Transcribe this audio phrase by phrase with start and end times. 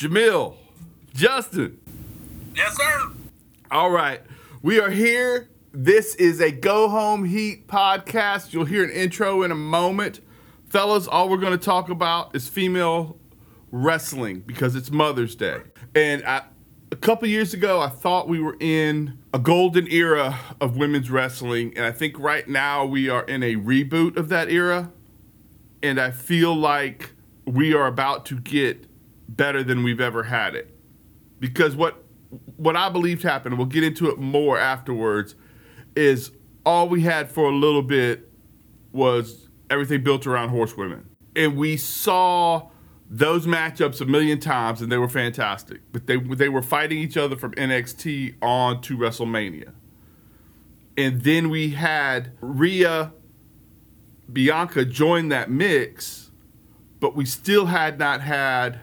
[0.00, 0.56] Jamil,
[1.12, 1.78] Justin.
[2.56, 3.12] Yes, sir.
[3.70, 4.22] All right.
[4.62, 5.50] We are here.
[5.72, 8.54] This is a Go Home Heat podcast.
[8.54, 10.20] You'll hear an intro in a moment.
[10.70, 13.18] Fellas, all we're going to talk about is female
[13.72, 15.58] wrestling because it's Mother's Day.
[15.94, 16.44] And I,
[16.90, 21.74] a couple years ago, I thought we were in a golden era of women's wrestling.
[21.76, 24.92] And I think right now we are in a reboot of that era.
[25.82, 27.12] And I feel like
[27.44, 28.86] we are about to get
[29.36, 30.76] better than we've ever had it.
[31.38, 32.02] Because what
[32.56, 35.34] what I believed happened, we'll get into it more afterwards,
[35.96, 36.30] is
[36.64, 38.30] all we had for a little bit
[38.92, 41.08] was everything built around horsewomen.
[41.34, 42.68] And we saw
[43.08, 45.80] those matchups a million times and they were fantastic.
[45.92, 49.72] But they they were fighting each other from NXT on to WrestleMania.
[50.96, 53.12] And then we had Rhea
[54.32, 56.30] Bianca join that mix,
[57.00, 58.80] but we still had not had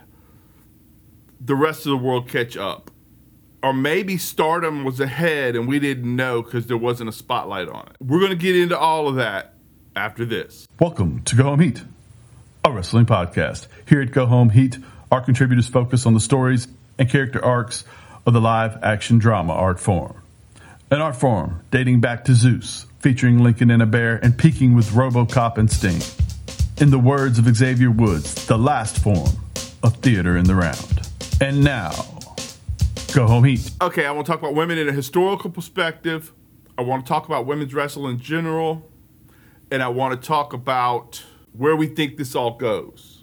[1.40, 2.90] the rest of the world catch up.
[3.62, 7.86] Or maybe stardom was ahead and we didn't know because there wasn't a spotlight on
[7.86, 7.96] it.
[8.00, 9.54] We're going to get into all of that
[9.96, 10.66] after this.
[10.78, 11.82] Welcome to Go Home Heat,
[12.64, 13.66] a wrestling podcast.
[13.86, 14.78] Here at Go Home Heat,
[15.10, 16.68] our contributors focus on the stories
[16.98, 17.84] and character arcs
[18.26, 20.22] of the live action drama art form.
[20.90, 24.90] An art form dating back to Zeus, featuring Lincoln and a bear and peaking with
[24.90, 26.00] Robocop and Sting.
[26.80, 29.30] In the words of Xavier Woods, the last form
[29.82, 31.07] of theater in the round.
[31.40, 31.92] And now,
[33.14, 33.70] Go Home Heat.
[33.80, 36.32] Okay, I want to talk about women in a historical perspective.
[36.76, 38.90] I want to talk about women's wrestling in general.
[39.70, 41.22] And I want to talk about
[41.52, 43.22] where we think this all goes.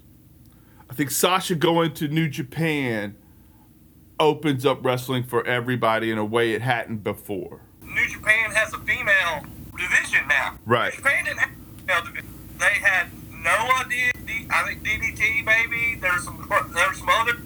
[0.88, 3.16] I think Sasha going to New Japan
[4.18, 7.60] opens up wrestling for everybody in a way it hadn't before.
[7.82, 9.44] New Japan has a female
[9.76, 10.58] division now.
[10.64, 10.92] Right.
[10.92, 12.30] New Japan didn't have a female division.
[12.58, 14.12] They had no idea.
[14.48, 15.98] I think DDT, baby.
[16.00, 16.50] There's some.
[16.72, 17.36] There's some other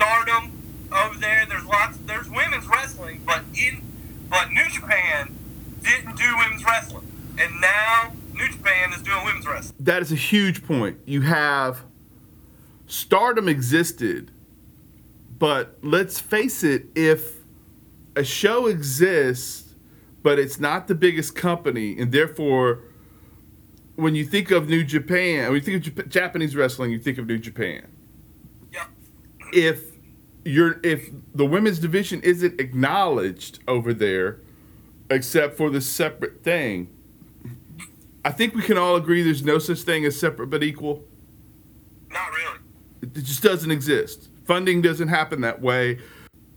[0.00, 0.52] stardom
[0.92, 1.46] over there.
[1.46, 1.98] There's lots.
[1.98, 3.82] There's women's wrestling, but in
[4.28, 5.36] but New Japan
[5.82, 7.06] didn't do women's wrestling,
[7.38, 9.76] and now New Japan is doing women's wrestling.
[9.80, 10.98] That is a huge point.
[11.04, 11.84] You have
[12.86, 14.30] stardom existed,
[15.38, 17.36] but let's face it, if
[18.16, 19.74] a show exists,
[20.22, 22.84] but it's not the biggest company, and therefore,
[23.96, 27.18] when you think of New Japan, when you think of Jap- Japanese wrestling, you think
[27.18, 27.86] of New Japan.
[28.72, 28.86] Yeah.
[29.52, 29.89] If
[30.44, 34.40] you're if the women's division isn't acknowledged over there,
[35.10, 36.88] except for the separate thing,
[38.24, 41.04] I think we can all agree there's no such thing as separate but equal.
[42.10, 42.58] Not really.
[43.02, 44.28] It just doesn't exist.
[44.44, 45.98] Funding doesn't happen that way.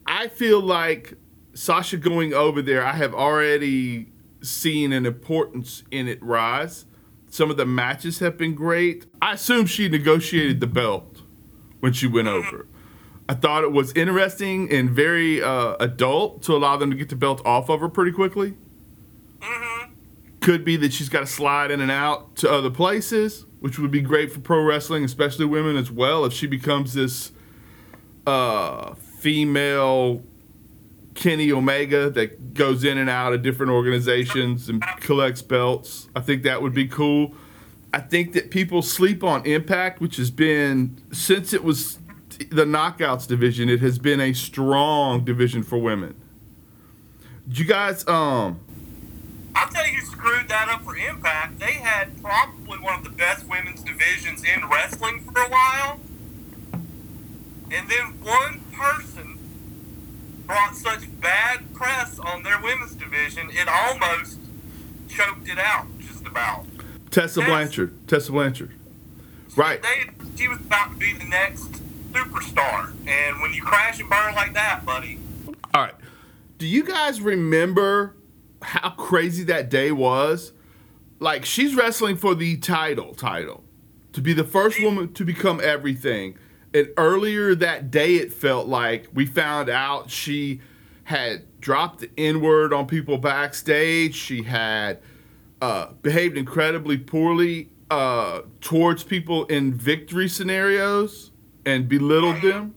[0.06, 1.16] I feel like
[1.54, 4.12] Sasha going over there, I have already
[4.42, 6.86] seen an importance in it rise.
[7.30, 9.06] Some of the matches have been great.
[9.22, 11.22] I assume she negotiated the belt
[11.80, 12.68] when she went over.
[13.30, 17.16] I thought it was interesting and very uh, adult to allow them to get the
[17.16, 18.56] belt off of her pretty quickly.
[20.42, 23.92] Could be that she's got to slide in and out to other places, which would
[23.92, 26.26] be great for pro wrestling, especially women as well.
[26.26, 27.32] If she becomes this
[28.28, 30.22] uh, female
[31.16, 36.44] Kenny Omega that goes in and out of different organizations and collects belts, I think
[36.44, 37.36] that would be cool.
[37.94, 42.00] I think that people sleep on Impact, which has been since it was
[42.38, 46.16] the knockouts division, it has been a strong division for women.
[47.48, 48.60] Did you guys um
[49.56, 51.60] I'll tell you who screwed that up for Impact.
[51.60, 56.00] They had probably one of the best women's divisions in wrestling for a while.
[57.72, 59.38] And then one person
[60.48, 64.40] brought such bad press on their women's division, it almost
[65.08, 66.66] choked it out, just about.
[67.12, 67.50] Tessa Yes.
[67.50, 68.08] Blanchard?
[68.08, 68.72] Tessa Blanchard.
[69.56, 69.82] Right.
[69.82, 71.82] They, she was about to be the next
[72.14, 72.94] superstar.
[73.08, 75.20] And when you crash and burn like that, buddy,
[75.74, 75.96] All right.
[76.58, 78.16] Do you guys remember
[78.62, 80.54] how crazy that day was?
[81.20, 83.64] Like she's wrestling for the title, title,
[84.14, 86.38] to be the first woman to become everything.
[86.74, 90.62] And earlier that day, it felt like we found out she
[91.06, 94.16] had dropped the N word on people backstage.
[94.16, 95.00] She had
[95.62, 101.32] uh, behaved incredibly poorly uh, towards people in victory scenarios
[101.66, 102.76] and belittled them.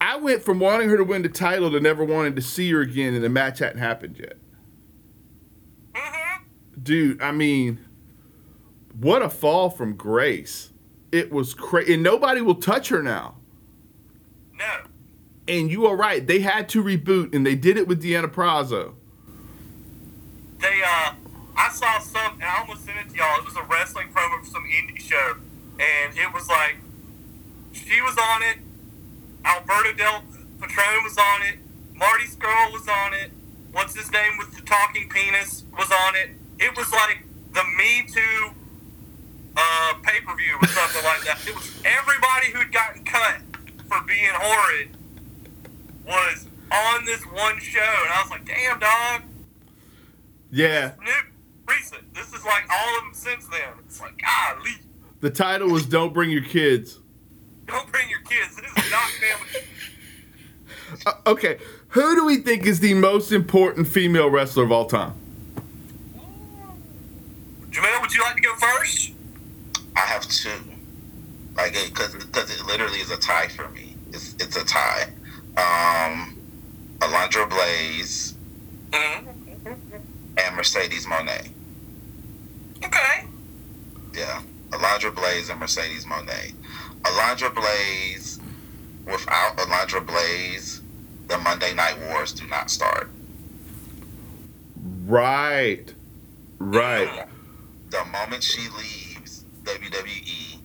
[0.00, 2.80] I went from wanting her to win the title to never wanting to see her
[2.80, 4.36] again, and the match hadn't happened yet.
[6.80, 7.80] Dude, I mean,
[8.98, 10.70] what a fall from grace.
[11.12, 11.94] It was crazy.
[11.94, 13.36] And nobody will touch her now.
[14.56, 14.82] no.
[15.48, 16.26] And you are right.
[16.26, 18.94] They had to reboot, and they did it with Deonna Purrazzo.
[20.60, 21.14] They, uh,
[21.56, 23.38] I saw some, and I almost sent it to y'all.
[23.38, 25.36] It was a wrestling promo for some indie show,
[25.80, 26.76] and it was like
[27.88, 28.58] she was on it,
[29.44, 30.22] Alberto Del
[30.60, 31.58] Patron was on it.
[31.94, 33.30] Marty Scurll was on it.
[33.72, 36.30] What's his name with the talking penis was on it.
[36.58, 38.50] It was like the Me Too
[39.56, 41.38] uh, pay per view or something like that.
[41.46, 43.40] It was everybody who'd gotten cut
[43.88, 44.96] for being horrid
[46.06, 49.22] was on this one show, and I was like, "Damn, dog."
[50.50, 50.92] Yeah.
[51.02, 51.12] New,
[51.66, 52.14] recent.
[52.14, 53.68] This is like all of them since then.
[53.86, 54.76] It's like, golly,
[55.20, 56.98] The title was "Don't Bring Your Kids."
[57.68, 58.56] Don't bring your kids.
[58.56, 59.66] This is not family.
[61.06, 65.12] Uh, okay, who do we think is the most important female wrestler of all time?
[67.70, 69.12] Jamil, would you like to go first?
[69.94, 70.50] I have two.
[71.56, 73.94] Like, because because it literally is a tie for me.
[74.08, 75.04] It's it's a tie.
[75.56, 76.36] Um,
[77.00, 78.34] Alundra Blayze
[78.90, 79.68] Mm-hmm.
[80.38, 81.50] and Mercedes Moné.
[82.82, 83.26] Okay.
[84.88, 86.54] Yeah, Alundra Blayze and Mercedes Moné.
[87.02, 88.40] Alundra Blayze.
[89.04, 90.82] Without Alundra Blayze,
[91.28, 93.10] the Monday Night Wars do not start.
[95.06, 95.92] Right.
[96.58, 97.26] Right.
[97.90, 100.58] The moment she leaves WWE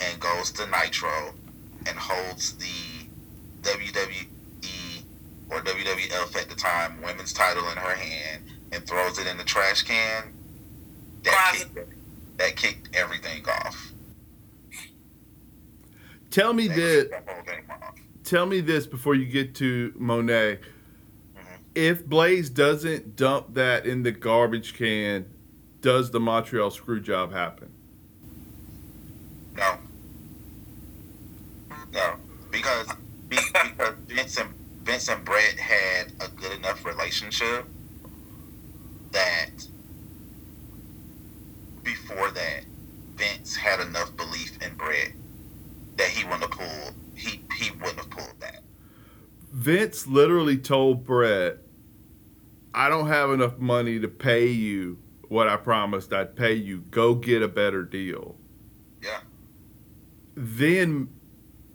[0.00, 1.34] and goes to Nitro
[1.86, 3.08] and holds the
[3.62, 4.26] WWE
[5.50, 9.42] or WWF at the time women's title in her hand and throws it in the
[9.44, 10.32] trash can,
[11.24, 11.88] that Classic.
[12.40, 13.92] That kicked everything off.
[16.30, 17.02] Tell me this.
[17.10, 17.94] kicked the whole thing off.
[18.24, 20.56] Tell me this before you get to Moné.
[21.36, 21.58] Mhm.
[21.74, 25.26] If Blayze doesn't dump that in the garbage can,
[25.82, 27.72] does the Montreal screw job happen?
[29.54, 29.78] No.
[31.92, 32.14] No,
[32.50, 32.86] because
[33.28, 34.48] be- because Vince and
[34.82, 37.66] Vince and Brett had a good enough relationship
[39.12, 39.50] that
[41.90, 42.64] before that,
[43.16, 45.12] Vince had enough belief in Brett
[45.96, 46.94] that he wouldn't have pulled.
[47.14, 48.62] He he wouldn't have pulled that.
[49.52, 51.58] Vince literally told Brett,
[52.72, 54.98] I don't have enough money to pay you
[55.28, 56.78] what I promised I'd pay you.
[56.90, 58.36] Go get a better deal.
[59.02, 59.20] Yeah.
[60.36, 61.08] Then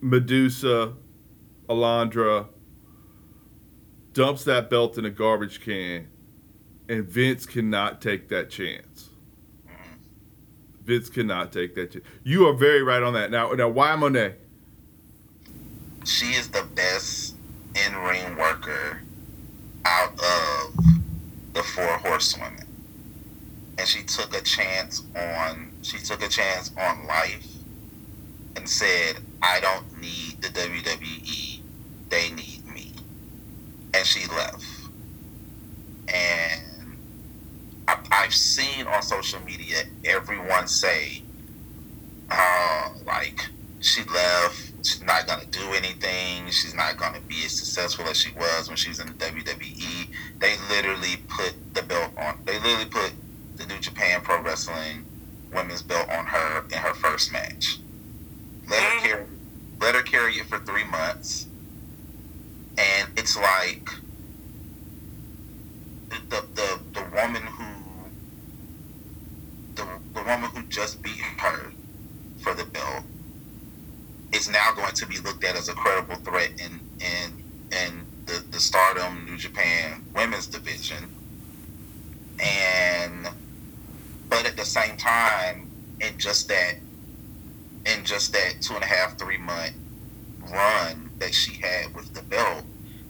[0.01, 0.93] Medusa,
[1.67, 2.47] Alundra
[4.13, 6.07] dumps that belt in a garbage can,
[6.87, 9.09] and Vince cannot take that chance.
[10.85, 12.01] Vince cannot take that.
[12.23, 13.31] You are very right on that.
[13.31, 14.35] Now, now, why Moné?
[16.05, 17.35] She is the best
[17.75, 19.01] in ring worker
[19.83, 20.75] out of
[21.53, 22.67] the four horsewomen.
[23.77, 27.47] And she took a chance on she took a chance on life
[28.55, 31.59] and said, I don't need the WWE.
[32.09, 32.93] They need me.
[33.93, 34.63] And she left.
[36.07, 36.61] And
[38.25, 41.21] I've seen on social media everyone say,
[42.31, 43.39] uh, like,
[43.81, 44.71] she left.
[44.83, 46.49] She's not gonna do anything.
[46.49, 50.07] She's not gonna be as successful as she was when she was in the WWE.
[50.39, 52.39] They literally put the belt on.
[52.45, 53.13] They literally put
[53.57, 55.05] the New Japan Pro Wrestling
[55.53, 57.77] women's belt on her in her first match.
[58.67, 59.25] Let her carry,
[59.79, 61.45] let her carry it for three months,
[62.75, 63.87] and it's like
[66.09, 67.64] the the, the woman who
[70.15, 71.71] the woman who just beat her
[72.39, 73.03] for the belt
[74.33, 78.43] is now going to be looked at as a credible threat in in in the,
[78.51, 81.03] the Stardom New Japan Women's Division,
[82.39, 83.29] and
[84.29, 85.69] but at the same time,
[85.99, 86.75] in just that
[87.85, 89.73] in just that two and a half three month
[90.51, 92.63] run that she had with the belt,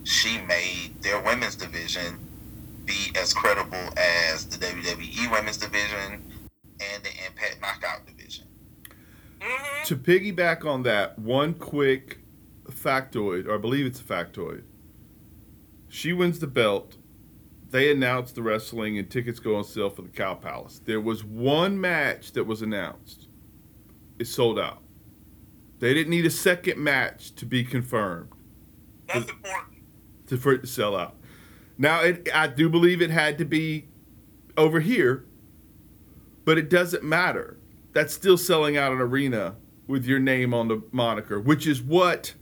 [0.04, 2.18] she made their women's division
[2.86, 6.24] be as credible as the WWE Women's Division
[6.80, 8.46] and the Impact Knockout Division.
[9.40, 9.75] Mm-hmm.
[9.86, 12.20] To piggyback on that, one quick
[12.68, 14.63] factoid, or I believe it's a factoid.
[15.89, 16.98] She wins the belt.
[17.70, 20.82] They announce the wrestling, and tickets go on sale for the Cow Palace.
[20.84, 23.27] There was one match that was announced.
[24.18, 24.82] It sold out.
[25.77, 28.30] They didn't need a second match to be confirmed
[29.08, 29.84] That's important.
[30.27, 31.15] to, for it to sell out.
[31.77, 33.88] Now, it, I do believe it had to be
[34.58, 35.25] over here,
[36.44, 37.60] but it doesn't matter.
[37.94, 42.34] That's still selling out an arena with your name on the moniker, which is what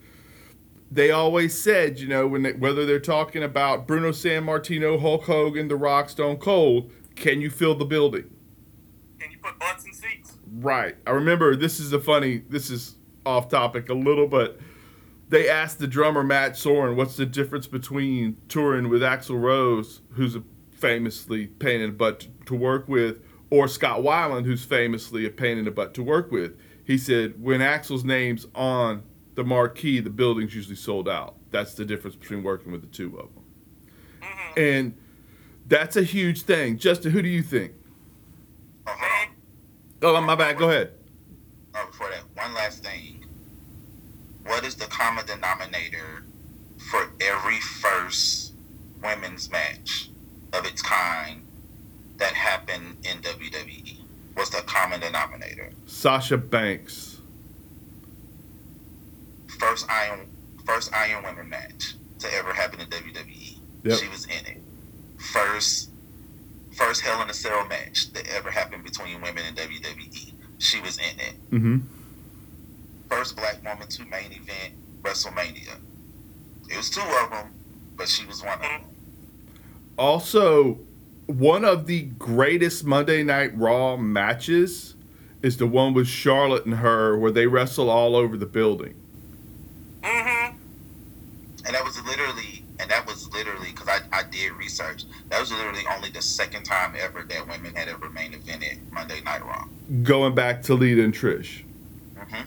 [0.91, 1.99] they always said.
[1.99, 6.37] You know, when they, whether they're talking about Bruno Sammartino, Hulk Hogan, The Rock, Stone
[6.37, 8.29] Cold, can you fill the building?
[9.19, 10.37] Can you put butts in seats?
[10.51, 10.95] Right.
[11.07, 12.43] I remember this is a funny.
[12.49, 12.95] This is
[13.25, 14.59] off topic a little, but
[15.29, 20.35] they asked the drummer Matt Sorum, "What's the difference between touring with Axl Rose, who's
[20.35, 25.25] a famously pain in the butt to, to work with, or Scott Weiland, who's famously
[25.25, 29.03] a pain in the butt to work with?" He said, "When Axl's name's on
[29.35, 31.35] the marquee, the building's usually sold out.
[31.51, 33.43] That's the difference between working with the two of them.
[34.21, 34.59] Mm-hmm.
[34.59, 34.97] And
[35.67, 36.77] that's a huge thing.
[36.77, 37.73] Justin, who do you think?
[38.85, 39.27] Oh, on.
[40.01, 40.57] Oh, my bad.
[40.57, 40.91] Go ahead.
[41.75, 43.25] Oh, before that, one last thing.
[44.45, 46.25] What is the common denominator
[46.91, 48.53] for every first
[49.01, 50.09] women's match
[50.51, 51.41] of its kind
[52.17, 53.97] that happened in WWE?
[54.33, 55.69] What's the common denominator?
[55.85, 57.19] Sasha Banks.
[59.59, 60.27] First Iron,
[60.65, 63.57] first Iron Women match to ever happen in WWE.
[63.83, 63.99] Yep.
[63.99, 64.61] She was in it.
[65.17, 65.89] First,
[66.75, 70.33] first Hell in a Cell match that ever happened between women in WWE.
[70.59, 71.51] She was in it.
[71.51, 71.77] Mm-hmm.
[73.09, 75.75] first black woman to main event WrestleMania.
[76.69, 77.53] It was two of them,
[77.95, 78.81] but she was one of them.
[79.97, 80.79] Also,
[81.27, 84.92] one of the greatest Monday Night Raw matches
[85.43, 88.95] is the one with Charlotte and her where they wrestle all over the building.
[90.01, 90.55] Mm-hmm.
[91.65, 95.03] And that was literally, and that was literally because I, I did research.
[95.29, 99.21] That was literally only the second time ever that women had ever main evented Monday
[99.21, 99.65] Night Raw.
[100.01, 101.63] Going back to Lita and Trish.
[102.15, 102.43] Mm-hmm.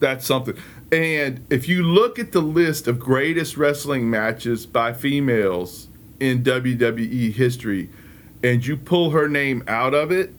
[0.00, 0.56] That's something.
[0.90, 5.86] And if you look at the list of greatest wrestling matches by females
[6.18, 7.90] in WWE history
[8.42, 10.34] and you pull her name out of it,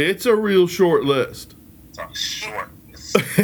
[0.00, 1.54] it's a real short list.
[1.92, 2.70] So short.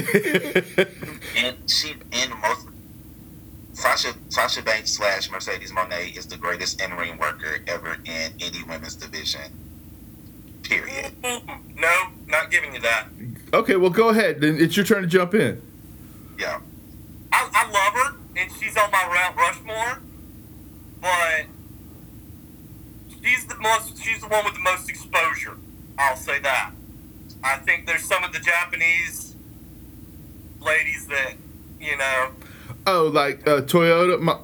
[1.36, 2.68] and she in most.
[3.72, 8.62] Sasha Sasha Banks slash Mercedes Moné is the greatest in ring worker ever in any
[8.62, 9.52] women's division.
[10.62, 11.12] Period.
[11.76, 13.06] No, not giving you that.
[13.52, 14.40] okay, well, go ahead.
[14.40, 15.60] Then it's your turn to jump in.
[16.38, 16.60] Yeah.
[17.30, 20.00] I, I love her, and she's on my Mount Rushmore,
[21.00, 21.46] but
[23.22, 24.02] she's the most.
[24.02, 25.58] She's the one with the most exposure.
[25.98, 26.72] I'll say that.
[27.42, 29.34] I think there's some of the Japanese
[30.60, 31.34] ladies that
[31.80, 32.30] you know,
[32.86, 34.20] Oh, like uh, Toyota.
[34.20, 34.38] My,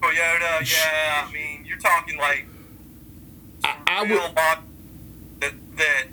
[0.00, 0.70] Toyota.
[0.70, 2.46] Yeah, I mean, you're talking like
[3.64, 4.20] I, I would.
[5.40, 6.04] that that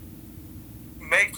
[0.99, 1.35] make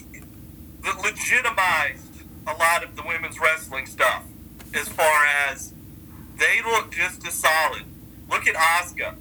[0.84, 4.24] that legitimized a lot of the women's wrestling stuff
[4.74, 5.74] as far as
[6.38, 7.84] they look just as solid.
[8.30, 9.16] Look at Asuka.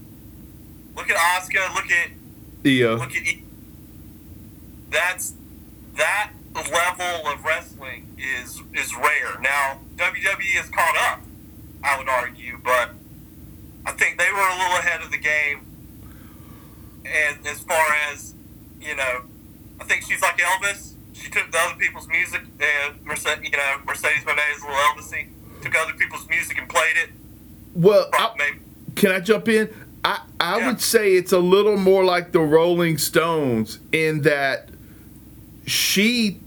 [0.97, 1.75] Look at Asuka.
[1.75, 2.11] Look at
[2.65, 2.97] Io.
[2.97, 3.23] look at
[4.91, 5.35] that's
[5.97, 9.39] that level of wrestling is is rare.
[9.41, 11.21] Now WWE has caught up,
[11.85, 12.91] I would argue, but
[13.85, 15.61] I think they were a little ahead of the game.
[17.05, 18.35] And as far as
[18.81, 19.23] you know,
[19.81, 20.95] I think she's like Elvis.
[21.13, 24.67] She took the other people's music, uh, and Mercedes, you know, Mercedes Moné is a
[24.67, 25.29] little Elvisy.
[25.63, 27.11] Took other people's music and played it.
[27.75, 28.53] Well, I,
[28.95, 29.69] can I jump in?
[30.05, 30.67] I, I Yeah.
[30.69, 34.69] would say it's a little more like the Rolling Stones in that
[35.67, 36.41] she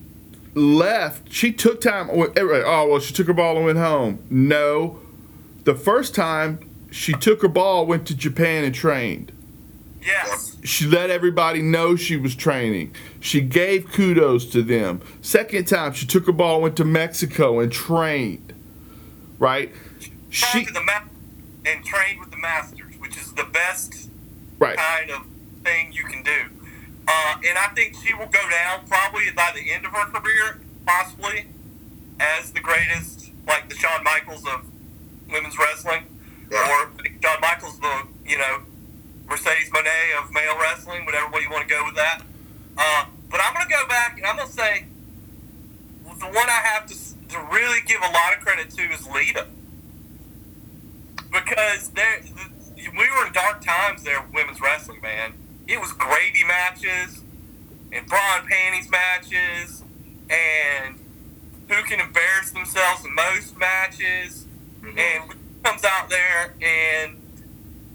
[0.56, 1.32] left.
[1.32, 2.10] She took time.
[2.12, 4.20] Oh, oh, well, she took her ball and went home.
[4.30, 5.00] No.
[5.66, 6.60] The first time
[6.92, 9.32] she took her ball, went to Japan and trained.
[10.04, 12.96] yes, She let everybody know she was training.
[13.20, 15.02] She gave kudos to them.
[15.22, 18.54] Second time, she took her ball, went to Mexico and trained.
[19.38, 19.72] Right?
[20.00, 20.12] She
[20.46, 21.02] She to the ma-
[21.66, 24.10] and trained with the masters, which is the best
[24.58, 24.78] right.
[24.78, 25.26] kind of
[25.64, 26.46] thing you can do.
[27.10, 30.60] Uh, and I think she will go down probably by the end of her career,
[30.86, 31.48] possibly
[32.20, 34.62] as the greatest, like the Shawn Michaels of
[35.32, 36.04] women's wrestling,
[36.52, 36.70] Yeah.
[36.70, 36.92] or
[37.24, 38.60] Shawn Michaels the you know
[39.28, 42.22] Mercedes Moné of male wrestling, whatever way you want to go with that.
[42.78, 44.86] Uh, but I'm going to go back and I'm going to say
[46.20, 46.96] the one I have to
[47.30, 49.48] to really give a lot of credit to is Lita
[51.32, 52.22] because there
[52.78, 55.34] we were in dark times there women's wrestling, man.
[55.70, 57.24] It was gravy matches
[57.92, 59.84] and bra and panties matches
[60.30, 60.96] and
[61.68, 64.46] who can embarrass themselves the most matches.
[64.82, 64.98] Mm-hmm.
[64.98, 67.20] And comes out there and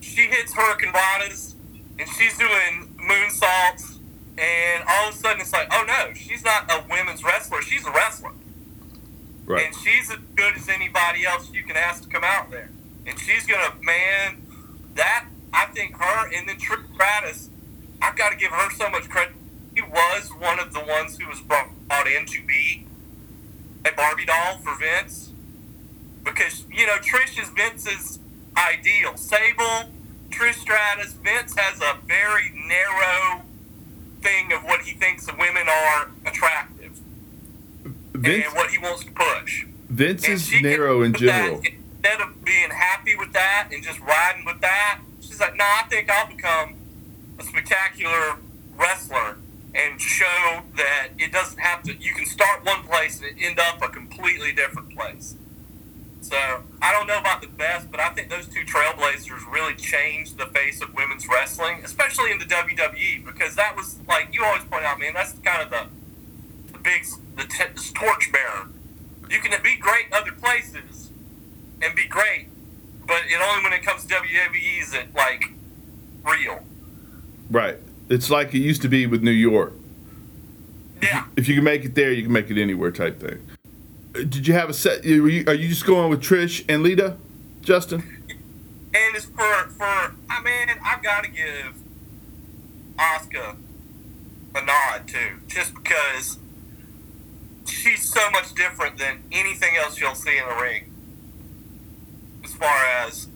[0.00, 1.54] she hits hurricanranas
[1.98, 3.98] and she's doing moonsaults
[4.36, 7.86] and all of a sudden it's like, oh no, she's not a women's wrestler, she's
[7.86, 8.32] a wrestler.
[9.46, 9.66] Right.
[9.66, 12.70] And she's as good as anybody else you can ask to come out there.
[13.06, 14.42] And she's gonna man
[14.94, 17.50] that I think her and then Trish Stratus,
[18.00, 19.34] I've got to give her so much credit.
[19.76, 21.70] She was one of the ones who was brought
[22.06, 22.86] in to be
[23.84, 25.30] a Barbie doll for Vince.
[26.22, 28.18] Because, you know, Trish is Vince's
[28.56, 29.16] ideal.
[29.16, 29.90] Sable,
[30.30, 33.42] Trish Stratus, Vince has a very narrow
[34.22, 36.98] thing of what he thinks women are attractive
[38.14, 39.66] Vince, and what he wants to push.
[39.88, 41.62] Vince And is narrow in do that general.
[41.62, 45.84] Instead of being happy with that and just riding with that, she's like, "No, I
[45.88, 46.74] think I'll become
[47.38, 48.36] a spectacular
[48.76, 49.38] wrestler
[49.74, 51.94] and show that it doesn't have to.
[51.94, 55.34] You can start one place and end up a completely different place.
[56.20, 56.36] So
[56.80, 60.46] I don't know about the best, but I think those two trailblazers really changed the
[60.46, 64.84] face of women's wrestling, especially in the WWE, because that was like you always point
[64.84, 65.12] out, man.
[65.14, 67.04] That's kind of the the big
[67.36, 68.68] the t- torch bearer.
[69.28, 71.10] You can be great in other places
[71.82, 72.46] and be great,
[73.06, 75.50] but it only when it comes to WWE is it like
[76.24, 76.62] real.
[77.50, 77.76] Right.
[78.08, 79.72] It's like it used to be with New York.
[81.02, 81.24] Yeah.
[81.36, 83.46] If you can make it there, you can make it anywhere type thing.
[84.14, 85.04] Uh, Did you have a set?
[85.04, 87.16] Are you, are you just going with Trish and Lita,
[87.62, 88.02] Justin?
[88.94, 91.74] And it's for for I mean I've got to give
[92.96, 93.56] Asuka
[94.54, 96.38] a nod too, just because
[97.66, 100.84] she's so much different than anything else you'll see in the ring.
[102.44, 103.26] As far as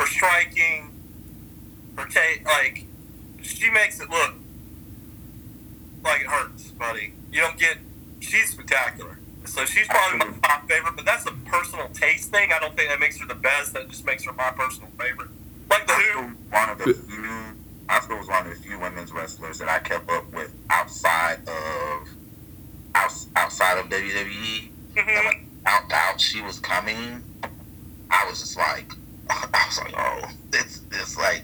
[0.00, 0.90] her striking,
[1.96, 2.86] her ta- like
[3.42, 4.34] she makes it look
[6.04, 7.14] like it hurts, buddy.
[7.30, 7.78] You don't get.
[8.20, 9.18] She's spectacular.
[9.44, 12.50] So she's probably my top favorite, but that's a personal taste thing.
[12.52, 13.72] I don't think that makes her the best.
[13.74, 15.28] That just makes her my personal favorite.
[15.68, 16.20] Like the Who.
[16.50, 17.56] One of the few,
[17.88, 22.08] Asuka was one of the few women's wrestlers that I kept up with outside of
[23.36, 24.70] outside of WWE.
[24.96, 25.24] And Mhm.
[25.24, 27.22] when out out she was coming,
[28.10, 28.90] I was just like,
[29.30, 31.42] I was like, oh, this this like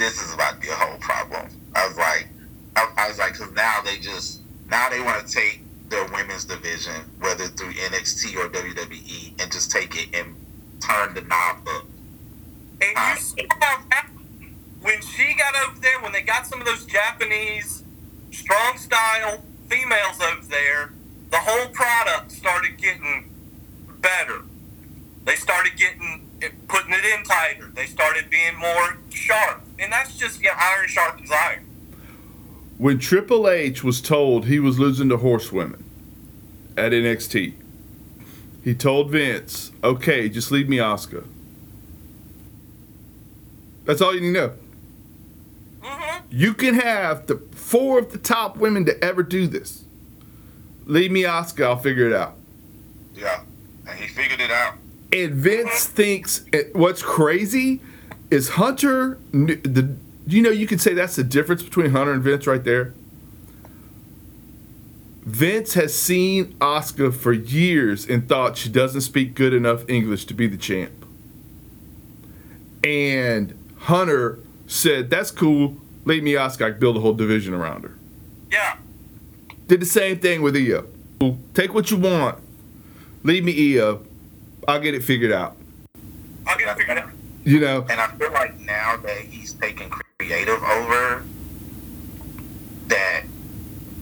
[0.00, 1.46] this is about to be a whole problem.
[1.76, 2.26] I was like,
[2.74, 6.44] I, I was like, because now they just now they want to take their women's
[6.44, 10.34] division, whether through NXT or WWE, and just take it and
[10.80, 11.84] turn the knob up.
[12.80, 12.90] And
[13.38, 14.08] you saw that
[14.80, 17.84] when she got over there, when they got some of those Japanese
[18.30, 20.92] strong style females over there,
[21.30, 23.30] the whole product started getting
[24.00, 24.42] better.
[25.24, 27.70] They started getting eh, putting it in tighter.
[27.74, 31.64] They started being more sharp, and that's just yeah, iron sharpens iron.
[32.78, 35.84] When Triple H was told he was losing to horsewomen
[36.76, 37.54] at NXT,
[38.64, 41.24] he told Vince, "Okay, just leave me Asuka."
[43.84, 44.52] That's all you need to know.
[45.82, 49.84] hmm You can have the four of the top women to ever do this.
[50.86, 52.36] Leave me Asuka, I'll figure it out.
[53.14, 53.42] Yeah,
[53.88, 54.74] and he figured it out.
[55.12, 57.80] And Vince thinks it- what's crazy
[58.30, 59.18] is Hunter.
[59.32, 62.94] The you know you could say that's the difference between Hunter and Vince right there.
[65.24, 70.34] Vince has seen Asuka for years and thought she doesn't speak good enough English to
[70.34, 70.92] be the champ.
[72.82, 75.76] And Hunter said, "That's cool.
[76.04, 76.66] Leave me Asuka.
[76.66, 77.94] I can build a whole division around her."
[78.50, 78.76] Yeah.
[79.68, 80.86] Did the same thing with Io.
[81.54, 82.38] Take what you want.
[83.22, 84.02] Leave me Io.
[84.66, 85.56] I'll get it figured out.
[86.46, 87.10] I'll get it figured out.
[87.50, 87.84] You know.
[87.90, 91.24] And I feel like now that he's taking creative over,
[92.86, 93.24] that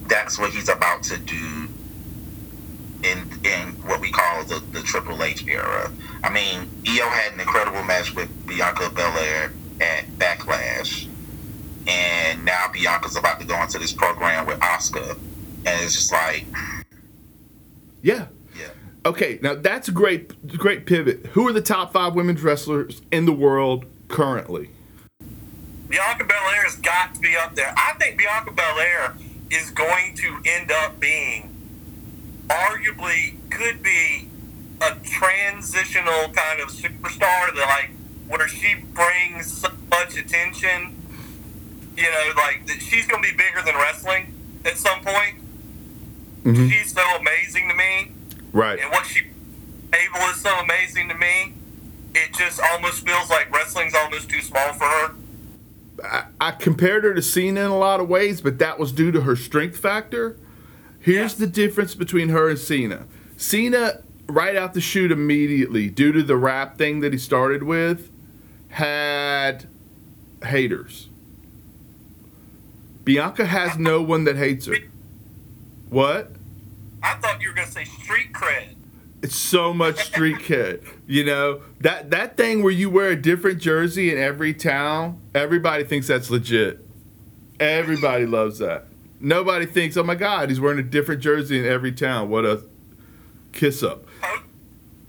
[0.07, 1.67] that's what he's about to do
[3.01, 5.91] in in what we call the, the Triple H era.
[6.23, 11.07] I mean, Io had an incredible match with Bianca Belair at Backlash,
[11.87, 15.17] and now Bianca's about to go into this program with Asuka,
[15.65, 16.45] and it's just like,
[18.03, 18.27] Yeah.
[19.05, 21.27] Okay, now that's a great great pivot.
[21.27, 24.71] Who are the top five women's wrestlers in the world currently?
[25.87, 27.73] Bianca Belair has got to be up there.
[27.75, 29.15] I think Bianca Belair
[29.49, 31.55] is going to end up being,
[32.47, 34.27] arguably, could be
[34.81, 37.91] a transitional kind of superstar that, like,
[38.27, 40.95] where she brings so much attention.
[41.97, 44.33] You know, like that she's going to be bigger than wrestling
[44.63, 45.35] at some point.
[46.43, 46.69] Mhm.
[46.69, 48.11] She's so amazing to me,
[48.51, 48.79] Right.
[48.79, 49.19] and what she
[49.93, 51.53] able is so amazing to me.
[52.15, 55.15] It just almost feels like wrestling's almost too small for her.
[56.03, 59.11] I, I compared her to Cena in a lot of ways, but that was due
[59.11, 60.37] to her strength factor.
[60.99, 61.33] Here's Yes.
[61.35, 63.05] the difference between her and Cena.
[63.37, 68.09] Cena, right out the shoot immediately, due to the rap thing that he started with,
[68.69, 69.65] had
[70.45, 71.09] haters.
[73.03, 74.75] Bianca has no one that hates her.
[75.89, 76.31] What?
[77.01, 78.75] I thought you were going to say street cred.
[79.21, 80.85] It's so much street cred.
[81.07, 85.21] You know that that thing where you wear a different jersey in every town.
[85.35, 86.85] Everybody thinks that's legit.
[87.59, 88.85] Everybody loves that.
[89.19, 92.63] Nobody thinks, "Oh my God, he's wearing a different jersey in every town." What a
[93.51, 94.05] kiss up.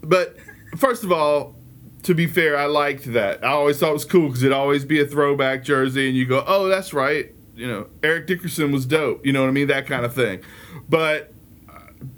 [0.03, 0.37] But
[0.77, 1.55] first of all,
[2.03, 3.45] to be fair, I liked that.
[3.45, 6.27] I always thought it was cool because it'd always be a throwback jersey, and you
[6.27, 9.25] go, "Oh, that's right." You know, Eric Dickerson was dope.
[9.25, 9.69] You know what I mean?
[9.69, 10.41] That kind of thing.
[10.89, 11.33] But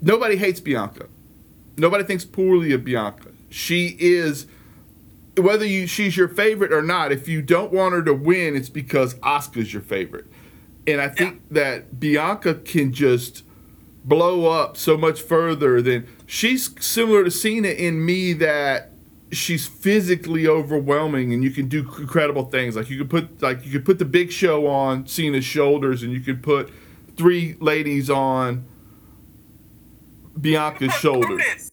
[0.01, 1.07] nobody hates Bianca.
[1.77, 3.29] Nobody thinks poorly of Bianca.
[3.49, 4.47] She is
[5.37, 7.11] whether you she's your favorite or not.
[7.11, 10.25] If you don't want her to win, it's because Asuka's your favorite.
[10.85, 13.43] And I think that Bianca can just
[14.03, 18.91] blow up so much further than she's similar to Cena in me that
[19.31, 22.75] she's physically overwhelming and you can do incredible things.
[22.75, 26.11] Like you could put like you could put the big show on Cena's shoulders and
[26.11, 26.71] you could put
[27.15, 28.65] three ladies on
[30.39, 31.71] Bianca's shoulders.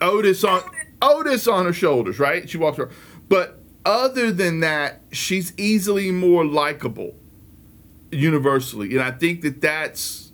[0.00, 0.44] Otis.
[0.44, 0.62] On
[1.02, 2.48] Otis on her shoulders, right?
[2.48, 2.92] She walks around.
[3.28, 7.14] But other than that, she's easily more likable
[8.10, 10.32] universally, and I think that that's.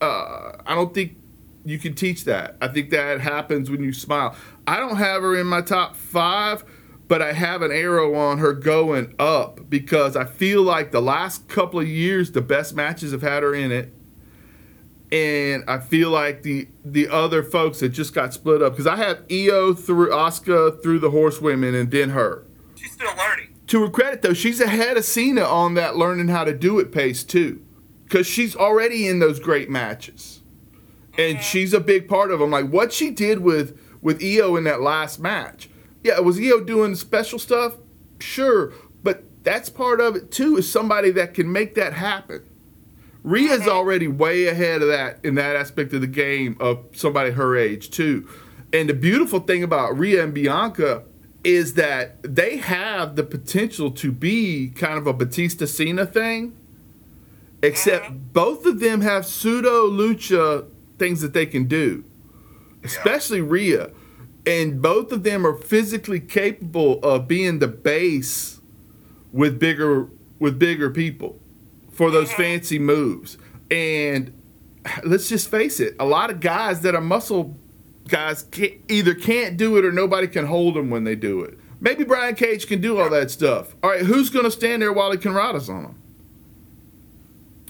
[0.00, 1.16] Uh, I don't think
[1.64, 2.56] you can teach that.
[2.60, 4.36] I think that happens when you smile.
[4.66, 6.64] I don't have her in my top five,
[7.08, 11.48] but I have an arrow on her going up because I feel like the last
[11.48, 13.92] couple of years, the best matches have had her in it
[15.10, 18.96] and I feel like the the other folks that just got split up because I
[18.96, 22.44] have Io through Asuka through the horsewomen and then her.
[22.74, 23.54] She's still learning.
[23.68, 26.92] To her credit though, she's ahead of Cena on that learning how to do it
[26.92, 27.62] pace too,
[28.04, 30.42] because she's already in those great matches,
[31.16, 31.42] and mm-hmm.
[31.42, 32.50] she's a big part of them.
[32.50, 35.70] Like what she did with with Io in that last match.
[36.04, 37.76] Yeah, was Io doing special stuff?
[38.20, 40.58] Sure, but that's part of it too.
[40.58, 42.47] Is somebody that can make that happen.
[43.28, 47.56] Rhea's already way ahead of that in that aspect of the game of somebody her
[47.56, 48.26] age too.
[48.72, 51.02] And the beautiful thing about Rhea and Bianca
[51.44, 56.56] is that they have the potential to be kind of a Batista Cena thing.
[57.62, 58.14] Except uh-huh.
[58.32, 60.66] both of them have pseudo lucha
[60.98, 62.04] things that they can do.
[62.82, 63.90] Especially Rhea.
[64.46, 68.62] And both of them are physically capable of being the base
[69.32, 71.38] with bigger with bigger people
[71.98, 73.38] for those fancy moves.
[73.72, 74.32] And
[75.04, 77.58] let's just face it, a lot of guys that are muscle
[78.06, 81.58] guys can't, either can't do it or nobody can hold them when they do it.
[81.80, 83.74] Maybe Brian Cage can do all that stuff.
[83.82, 86.02] All right, who's going to stand there while he Conrada's on him?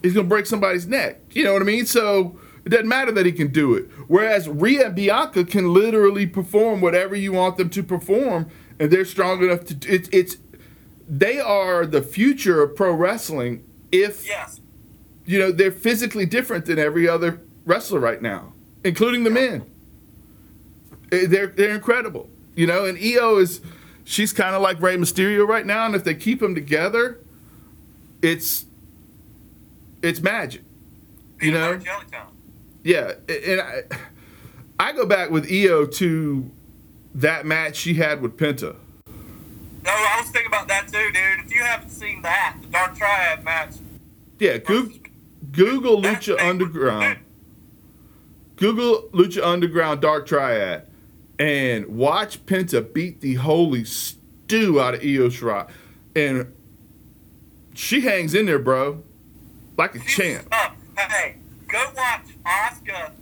[0.03, 1.21] He's going to break somebody's neck.
[1.31, 1.87] You know what I mean?
[1.87, 3.88] So it doesn't matter that he can do it.
[4.09, 9.07] Whereas Rhea and Bianca can literally perform whatever you want them to perform, and they're
[9.07, 9.77] strong enough to.
[9.91, 10.37] It's it's
[11.09, 13.64] they are the future of pro wrestling.
[13.92, 14.61] If Yes.
[15.24, 18.53] you know they're physically different than every other wrestler right now,
[18.85, 19.64] including the men.
[21.12, 22.85] Eh, They're they're incredible, you know.
[22.85, 23.61] And Io is
[24.05, 27.18] she's kind of like Rey Mysterio right now, and if they keep them together,
[28.22, 28.66] it's
[30.03, 30.62] it's magic,
[31.40, 31.79] you know.
[32.85, 33.83] Yeah, and I
[34.79, 36.51] I go back with Io to
[37.14, 38.77] that match she had with Penta.
[39.85, 41.47] No, I was thinking about that too, dude.
[41.47, 43.75] If you haven't seen that, the Dark Triad match.
[44.38, 44.99] Yeah, Google,
[45.53, 47.19] Google Lucha thing- Underground.
[48.57, 50.87] Google Lucha Underground Dark Triad
[51.38, 55.69] and watch Penta beat the holy stew out of Io Shirai.
[56.17, 56.53] And
[57.75, 59.03] she hangs in there, bro.
[59.77, 60.53] Like a She champ.
[60.97, 61.37] Hey,
[61.69, 63.12] go watch Asuka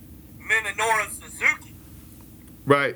[0.41, 1.75] Minoru Suzuki.
[2.65, 2.95] Right.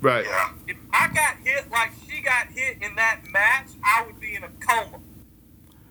[0.00, 0.24] Right.
[0.24, 0.74] Yeah.
[0.92, 4.42] If I got hit like she got hit in that match, I would be in
[4.42, 4.98] a coma.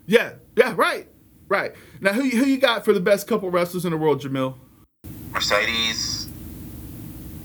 [0.06, 0.34] Yeah.
[0.56, 1.08] Yeah, right.
[1.48, 1.72] Right.
[2.00, 4.56] Now who who you got for the best couple wrestlers in the world, Jamil?
[5.32, 6.28] Mercedes,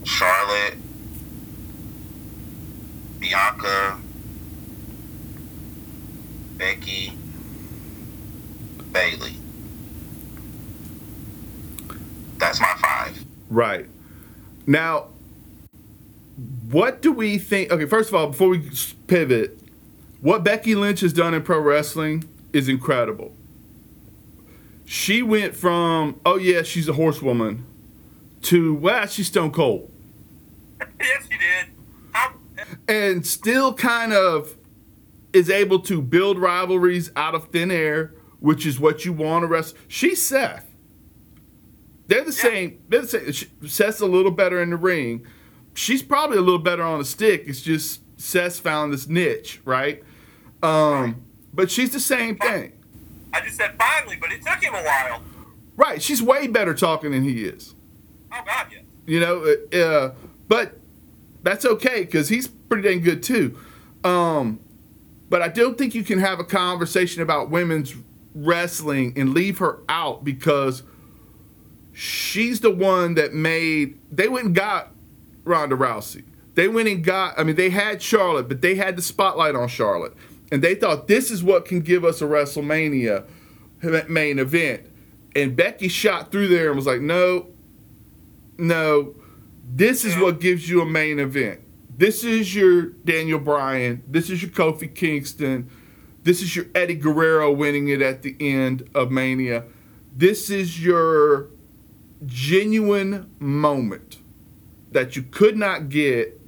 [0.04, 0.76] Charlotte,
[3.20, 4.00] Bianca,
[6.58, 7.14] Becky,
[8.92, 9.36] Bayley.
[12.38, 13.26] That's my five.
[13.50, 13.88] Right.
[14.68, 15.08] Now,
[16.72, 17.72] what do we think?
[17.72, 18.70] Okay, first of all, before we
[19.08, 19.60] pivot,
[20.22, 22.24] what Becky Lynch has done in pro wrestling
[22.54, 23.36] is incredible.
[24.86, 27.66] She went from, oh, yeah, she's a horsewoman,
[28.44, 29.92] to, well, she's stone cold.
[31.00, 31.68] yes, you did.
[32.88, 34.56] And still kind of
[35.34, 39.48] is able to build rivalries out of thin air, which is what you want to
[39.48, 39.78] wrestle.
[39.88, 40.70] She's Seth.
[42.08, 42.80] They're the same.
[42.88, 43.32] They're the same.
[43.32, 45.26] She- Seth's a little better in the ring.
[45.76, 47.44] She's probably a little better on the stick.
[47.46, 50.02] It's just Seth's found this niche, right?
[50.64, 52.74] Um, but she's the same thing.
[53.34, 55.22] I just said finally, but it took him a while.
[55.76, 56.02] Right.
[56.02, 57.76] She's way better talking than he is.
[58.32, 58.84] Oh God, yes.
[59.06, 60.14] You know, uh, uh,
[60.48, 60.80] but
[61.44, 63.60] that's okay because he's pretty dang good too.
[64.04, 64.60] Um,
[65.30, 67.94] but I don't think you can have a conversation about women's
[68.34, 70.84] wrestling and leave her out because
[71.92, 74.00] she's the one that made.
[74.10, 74.95] They went and got
[75.46, 76.26] Ronda Rousey.
[76.56, 77.38] They went and got.
[77.40, 80.14] I mean, they had Charlotte, but they had the spotlight on Charlotte,
[80.52, 83.26] and they thought this is what can give us a WrestleMania
[84.10, 84.92] main event.
[85.36, 87.48] And Becky shot through there and was like, "No,
[88.58, 89.16] no,
[89.64, 91.62] this is what gives you a main event.
[91.98, 94.04] This is your Daniel Bryan.
[94.08, 95.70] This is your Kofi Kingston.
[96.24, 99.66] This is your Eddie Guerrero winning it at the end of Mania.
[100.16, 101.50] This is your
[102.26, 104.05] genuine moment
[104.96, 106.40] that you could not get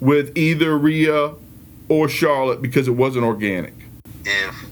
[0.00, 1.34] with either Rhea
[1.90, 3.74] or Charlotte because it wasn't organic.
[4.24, 4.64] If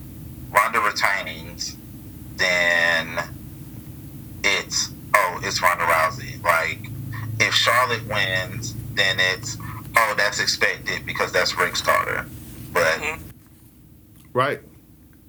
[0.50, 1.76] Ronda retains,
[2.36, 3.18] then
[4.42, 6.42] it's oh, it's Ronda Rousey.
[6.42, 6.88] Like
[7.38, 9.58] if Charlotte wins, then it's
[9.96, 12.26] oh, that's expected because that's Rick Starter.
[12.72, 13.18] But Mhm.
[14.32, 14.60] Right.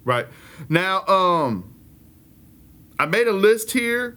[0.04, 0.26] Right.
[0.70, 1.74] Now, um,
[2.98, 4.16] I made a list here.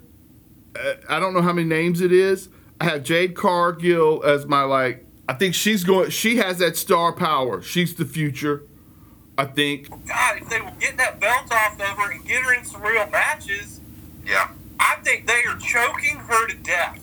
[0.75, 2.47] Uh, I don't know how many names it is.
[2.83, 5.05] I have Jade Cargill as my like.
[5.29, 6.09] I think she's going.
[6.09, 7.61] She has that star power.
[7.61, 8.63] She's the future.
[9.37, 9.89] I think.
[10.05, 12.81] God, if they will get that belt off of her and get her in some
[12.81, 13.79] real matches,
[14.27, 14.49] yeah,
[14.81, 17.01] I think they are choking her to death.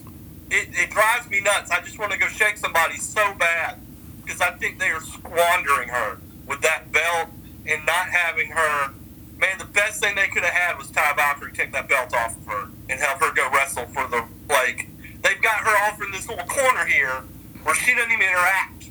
[0.51, 1.71] It, it drives me nuts.
[1.71, 3.79] I just want to go shake somebody so bad
[4.23, 7.29] because I think they are squandering her with that belt
[7.65, 8.93] and not having her.
[9.39, 12.37] Man, the best thing they could have had was Taya Valkyrie take that belt off
[12.37, 14.90] of her and have her go wrestle for the like.
[15.21, 17.23] They've got her off in this little corner here
[17.63, 18.89] where she doesn't even interact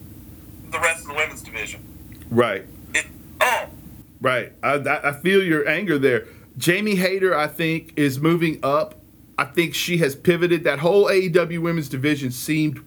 [0.62, 1.84] with the rest of the women's division.
[2.30, 2.64] Right.
[2.94, 3.06] It,
[3.40, 3.68] oh,
[4.20, 4.52] Right.
[4.62, 6.26] I, I feel your anger there.
[6.58, 8.96] Jamie Hayter, I think, is moving up.
[9.38, 10.64] I think she has pivoted.
[10.64, 12.84] That whole AEW women's division seemed,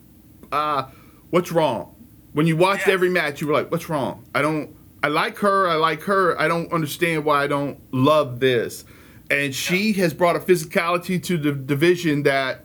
[0.52, 0.90] uh,
[1.32, 1.96] what's wrong?
[2.34, 4.26] When you watched every match, you were like, what's wrong?
[4.36, 5.68] I don't, I like her.
[5.68, 6.40] I like her.
[6.40, 8.86] I don't understand why I don't love this.
[9.32, 12.63] And she has brought a physicality to the division that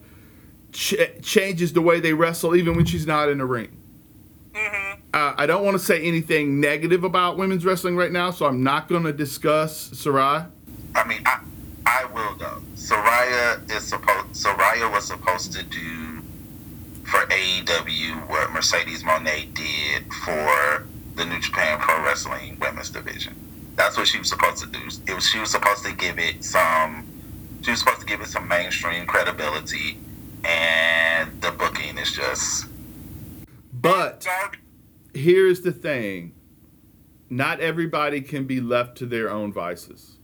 [0.72, 3.76] ch- changes the way they wrestle, even when she's not in the ring.
[4.54, 5.00] mm-hmm.
[5.14, 8.62] Uh, I don't want to say anything negative about women's wrestling right now, so I'm
[8.62, 10.50] not going to discuss Saraya.
[10.94, 11.40] I mean, I
[11.86, 12.60] I will though.
[12.74, 14.28] Saraya is supposed.
[14.34, 16.22] Saraya was supposed to do
[17.04, 23.34] for AEW what Mercedes Moné did for the New Japan Pro Wrestling Women's Division.
[23.76, 24.80] That's what she was supposed to do.
[25.06, 27.06] It was she was supposed to give it some.
[27.62, 29.98] She was supposed to give it some mainstream credibility,
[30.44, 32.66] and the booking is just
[33.72, 34.26] But
[35.14, 36.34] here's the thing
[37.30, 40.16] not everybody can be left to their own vices.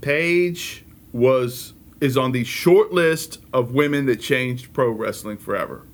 [0.00, 5.86] Paige was is on the short list of women that changed pro wrestling forever.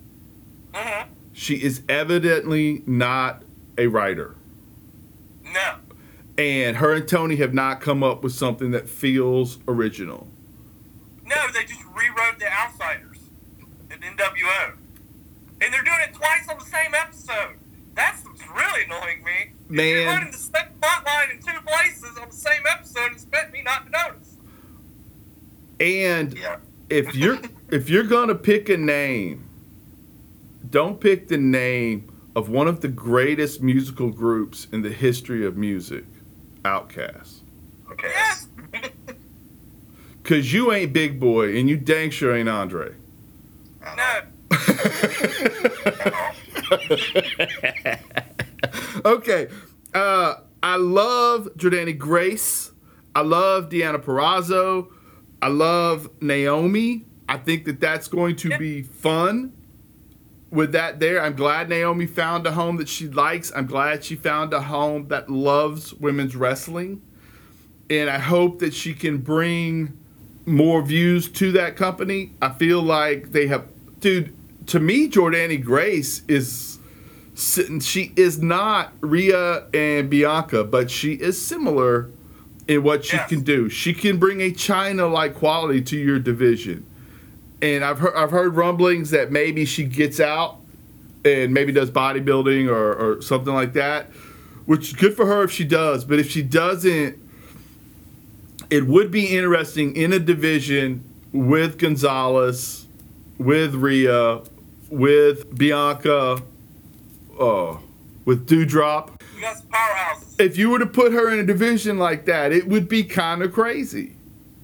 [0.72, 1.12] Mm-hmm.
[1.32, 3.42] She is evidently not
[3.76, 4.36] a writer.
[5.52, 5.76] No.
[6.38, 10.28] And her and Tony have not come up with something that feels original.
[11.24, 13.05] No, they just rewrote The Outsiders at
[14.16, 14.74] NWO.
[15.60, 17.56] And they're doing it twice on the same episode.
[17.94, 19.52] That's what's really annoying me.
[19.68, 20.06] If You're Man.
[20.06, 23.62] running the same plot line in two places on the same episode and expect me
[23.62, 24.36] not to notice.
[25.80, 26.56] And yeah.
[26.90, 27.38] if you're
[27.70, 29.48] if you're gonna pick a name,
[30.68, 35.56] don't pick the name of one of the greatest musical groups in the history of
[35.56, 36.04] music,
[36.64, 37.40] Outkast.
[37.92, 38.08] Okay.
[38.08, 38.48] Yes.
[40.24, 42.94] Cause you ain't Big Boi and you dang sure ain't Andre.
[43.94, 44.22] No.
[49.04, 49.48] okay.
[49.94, 52.72] Uh, I love Jordynne Grace.
[53.14, 54.88] I love Deonna Purrazzo.
[55.40, 57.06] I love Naomi.
[57.28, 59.52] I think that that's going to be fun
[60.50, 61.22] with that there.
[61.22, 63.52] I'm glad Naomi found a home that she likes.
[63.54, 67.02] I'm glad she found a home that loves women's wrestling.
[67.88, 69.96] And I hope that she can bring
[70.46, 72.32] more views to that company.
[72.40, 73.68] I feel like they have,
[74.00, 74.34] dude,
[74.68, 76.78] to me, Jordynne Grace is
[77.34, 82.10] sitting, she is not Rhea and Bianca, but she is similar
[82.66, 83.28] in what she Yes.
[83.28, 83.68] can do.
[83.68, 86.84] She can bring a Chyna like quality to your division.
[87.62, 90.56] And I've heard, I've heard rumblings that maybe she gets out
[91.24, 94.06] and maybe does bodybuilding or, or something like that,
[94.66, 96.04] which is good for her if she does.
[96.04, 97.16] But if she doesn't,
[98.70, 102.85] it would be interesting in a division with Gonzalez,
[103.38, 104.40] with Rhea,
[104.88, 106.42] with Bianca,
[107.38, 107.76] uh,
[108.24, 109.22] with Dewdrop.
[109.34, 110.40] You got powerhouses.
[110.40, 113.42] If you were to put her in a division like that, it would be kind
[113.42, 114.16] of crazy,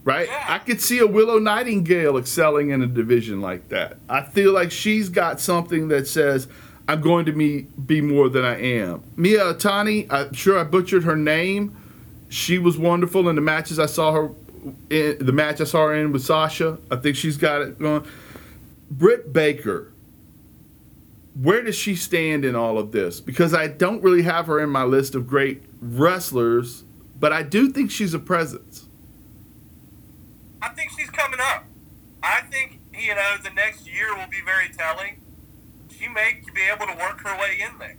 [0.04, 0.28] right?
[0.28, 0.44] Yeah.
[0.48, 3.96] I could see a Willow Nightingale excelling in a division like that.
[4.08, 6.48] I feel like she's got something that says,
[6.88, 9.02] I'm going to be, be more than I am.
[9.16, 11.76] Mia Atani, I'm sure I butchered her name.
[12.28, 14.30] She was wonderful in the matches I saw her
[14.90, 16.78] in the match I saw her in with Sasha.
[16.90, 18.04] I think she's got it going.
[18.92, 19.94] Britt Baker,
[21.34, 23.20] where does she stand in all of this?
[23.20, 26.84] Because I don't really have her in my list of great wrestlers,
[27.18, 28.88] but I do think she's a presence.
[30.60, 31.64] I think she's coming up.
[32.22, 35.22] I think, you know, the next year will be very telling.
[35.90, 37.96] She may be able to work her way in there.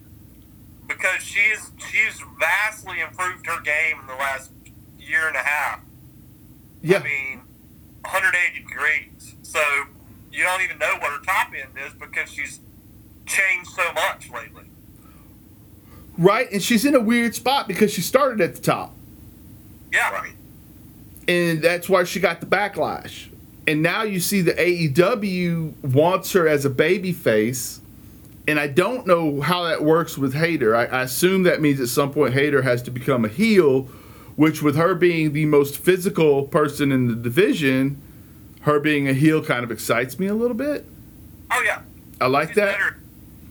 [0.87, 4.51] because she's she's vastly improved her game in the last
[4.99, 5.81] year and a half.
[6.81, 6.99] Yeah.
[6.99, 7.41] I mean,
[8.01, 9.35] 180 degrees.
[9.43, 9.59] So
[10.33, 12.59] you don't even know what her top end is because she's
[13.25, 14.63] changed so much lately.
[16.17, 18.93] Right, and she's in a weird spot because she started at the top.
[19.91, 20.11] Yeah.
[20.11, 20.33] Right.
[21.27, 23.27] and that's why she got the backlash.
[23.67, 27.79] And now you see the AEW wants her as a baby face,
[28.47, 30.75] and I don't know how that works with Hayter.
[30.75, 33.83] I, I assume that means at some point Hayter has to become a heel,
[34.35, 38.01] which with her being the most physical person in the division,
[38.63, 40.85] her being a heel kind of excites me a little bit.
[41.51, 41.81] Oh yeah.
[42.19, 42.77] I like She's that.
[42.77, 42.99] better.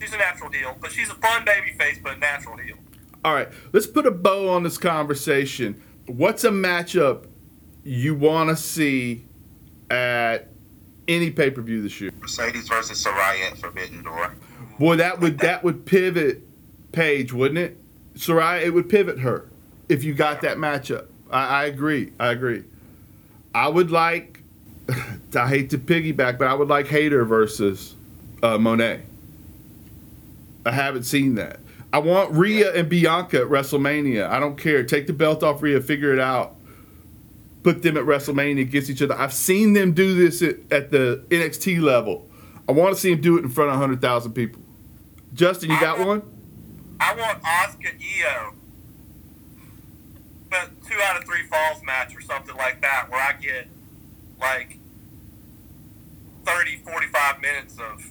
[0.01, 2.77] She's a natural heel, but she's a fun baby face, but a natural heel.
[3.25, 5.81] All right, let's put a bow on this conversation.
[6.07, 7.27] What's a matchup
[7.85, 9.25] you want to see
[9.91, 10.49] at
[11.07, 12.11] any pay per view this year?
[12.21, 14.35] Mercedes versus Saraya at Forbidden Door.
[14.79, 16.43] Boy, that would that would pivot
[16.91, 17.79] Paige, wouldn't it?
[18.15, 19.49] Saraya, it would pivot her
[19.89, 21.07] if you got that matchup.
[21.31, 22.13] I, I agree.
[22.19, 22.65] I agree.
[23.55, 24.32] I would like.
[25.35, 27.95] I hate to piggyback, but I would like Hayter versus
[28.43, 29.03] uh, Moné.
[30.65, 31.61] I haven't seen that.
[31.93, 34.29] I want Rhea and Bianca at WrestleMania.
[34.29, 34.83] I don't care.
[34.83, 36.57] Take the belt off Rhea, figure it out.
[37.63, 39.15] Put them at WrestleMania against each other.
[39.15, 42.29] I've seen them do this at, at the NXT level.
[42.69, 44.63] I want to see them do it in front of 100,000 people.
[45.35, 46.23] Justin, you got one?
[46.99, 48.55] I want Asuka Io,
[50.51, 53.69] but two out of three falls match or something like that, where I get
[54.43, 54.79] like
[56.45, 58.05] 30, 45 minutes of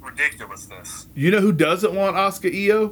[0.00, 1.06] ridiculousness.
[1.14, 2.88] You know who doesn't want Asuka Io?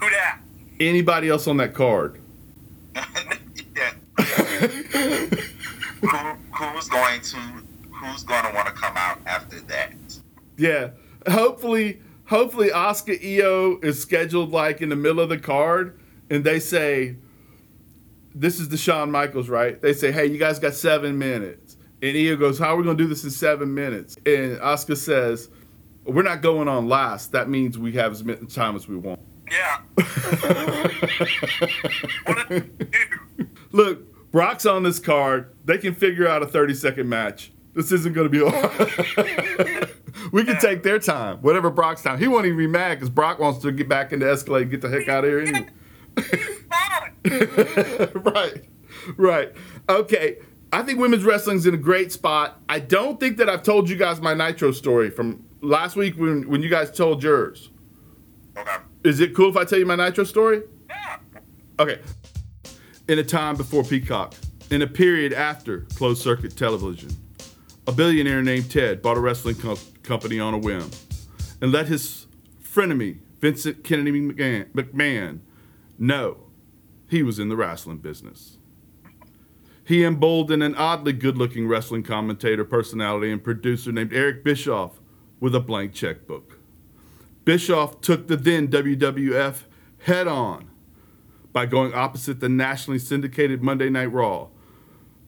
[0.00, 0.40] Who that?
[0.80, 2.20] Anybody else on that card.
[2.94, 3.90] yeah.
[6.00, 7.36] Who, who's going to
[7.92, 9.92] who's going to want to come out after that?
[10.56, 10.90] Yeah.
[11.28, 15.98] Hopefully, hopefully Asuka Io is scheduled like in the middle of the card,
[16.30, 17.16] and they say,
[18.40, 22.16] "This is the Shawn Michaels, right?" They say, "Hey, you guys got seven minutes," and
[22.16, 25.50] Io goes, "How are we gonna do this in seven minutes?" And Asuka says,
[26.04, 27.32] "We're not going on last.
[27.32, 29.20] That means we have as much time as we want."
[29.50, 29.80] Yeah.
[32.24, 33.48] what did do?
[33.72, 35.54] Look, Brock's on this card.
[35.64, 37.52] They can figure out a 30 second match.
[37.74, 38.40] This isn't going to be.
[40.32, 42.18] we can take their time, whatever Brock's time.
[42.18, 44.80] He won't even be mad because Brock wants to get back into Escalade and get
[44.80, 45.40] the heck out of here.
[45.40, 45.68] Anyway.
[48.14, 48.64] Right,
[49.16, 49.52] right.
[49.88, 50.38] Okay.
[50.72, 52.60] I think women's wrestling's in a great spot.
[52.68, 56.48] I don't think that I've told you guys my Nitro story from last week when,
[56.48, 57.70] when you guys told yours.
[58.56, 58.76] Okay.
[59.04, 60.62] Is it cool if I tell you my Nitro story?
[60.88, 61.16] Yeah.
[61.78, 62.00] Okay.
[63.08, 64.34] In a time before Peacock,
[64.70, 67.10] in a period after closed circuit television,
[67.86, 70.90] a billionaire named Ted bought a wrestling co- company on a whim
[71.62, 72.26] and let his
[72.62, 75.38] frenemy, Vincent Kennedy McMahon,
[75.98, 76.44] Know
[77.08, 78.58] he was in the wrestling business.
[79.84, 85.00] He emboldened an oddly good looking wrestling commentator, personality, and producer named Eric Bischoff
[85.40, 86.58] with a blank checkbook.
[87.44, 89.62] Bischoff took the then WWF
[90.00, 90.70] head on
[91.52, 94.48] by going opposite the nationally syndicated Monday Night Raw.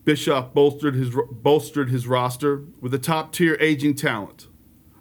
[0.04, 4.48] Bischoff bolstered his bolstered his roster with a top-tier aging talent.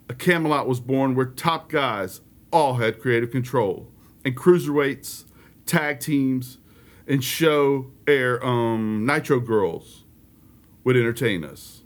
[0.08, 3.92] A Camelot was born where top guys all had creative control,
[4.24, 5.26] and cruiserweights,
[5.70, 6.58] tag teams,
[7.08, 10.04] and show air um, Nitro girls
[10.84, 11.84] would entertain us.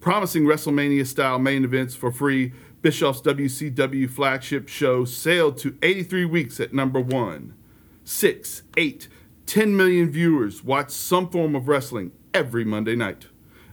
[0.00, 6.58] Promising WrestleMania style main events for free, Bischoff's WCW flagship show sailed to 83 weeks
[6.58, 7.54] at number one.
[8.04, 9.08] Six, eight,
[9.46, 13.26] 10 million viewers watched some form of wrestling every Monday night.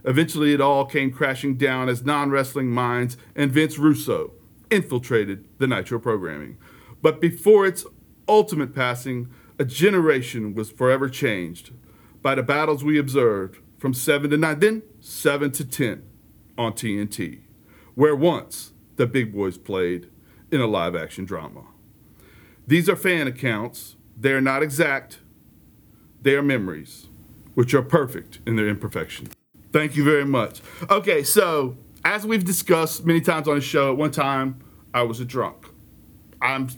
[0.04, 4.32] Eventually, it all came crashing down as non wrestling minds and Vince Russo
[4.70, 6.58] infiltrated the Nitro programming.
[7.00, 7.84] But before its
[8.28, 11.72] ultimate passing, a generation was forever changed
[12.22, 16.02] by the battles we observed from 7 to 9, then 7 to 10
[16.56, 17.40] on TNT,
[17.94, 20.10] where once the big boys played
[20.50, 21.64] in a live action drama.
[22.66, 23.96] These are fan accounts.
[24.20, 25.20] They are not exact,
[26.20, 27.08] they are memories,
[27.54, 29.28] which are perfect in their imperfection.
[29.72, 30.60] Thank you very much.
[30.90, 34.58] Okay, so as we've discussed many times on the show, at one time
[34.92, 35.66] I was a drunk.
[36.42, 36.68] I'm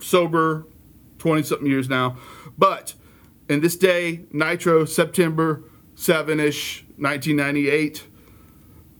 [0.00, 0.66] sober
[1.18, 2.16] 20 something years now.
[2.56, 2.94] But
[3.48, 8.06] in this day, Nitro, September 7 ish, 1998,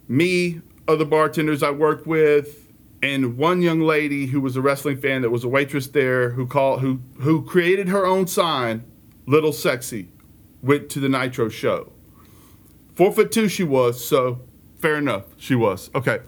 [0.08, 2.68] me, other bartenders I worked with,
[3.02, 6.46] and one young lady who was a wrestling fan that was a waitress there who
[6.46, 8.84] called who who created her own sign,
[9.26, 10.08] Little Sexy,
[10.62, 11.92] went to the Nitro show.
[12.94, 14.40] Four foot two she was, so
[14.80, 15.24] fair enough.
[15.36, 15.90] She was.
[15.94, 16.20] Okay.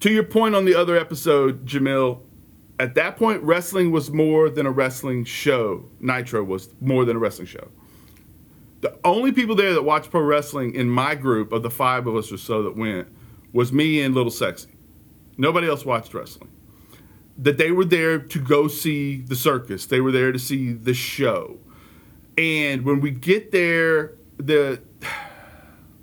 [0.00, 2.22] To your point on the other episode, Jamil,
[2.80, 5.84] At that point, wrestling was more than a wrestling show.
[6.00, 7.68] Nitro was more than a wrestling show.
[8.80, 12.16] The only people there that watched pro wrestling in my group of the five of
[12.16, 13.08] us or so that went
[13.52, 14.70] was me and Little Sexy.
[15.36, 16.50] Nobody else watched wrestling.
[17.36, 19.84] That they were there to go see the circus.
[19.84, 21.58] They were there to see the show.
[22.38, 24.80] And when we get there, the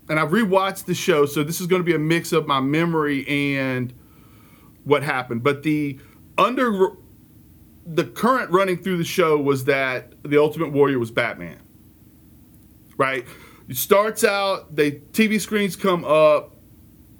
[0.10, 2.60] and I've rewatched the show, so this is going to be a mix of my
[2.60, 3.92] memory and
[4.84, 5.42] what happened.
[5.42, 6.00] But the
[6.38, 6.90] under
[7.86, 11.62] the current running through the show was that the Ultimate Warrior was Batman.
[12.98, 13.26] Right?
[13.68, 16.56] It starts out, the TV screens come up,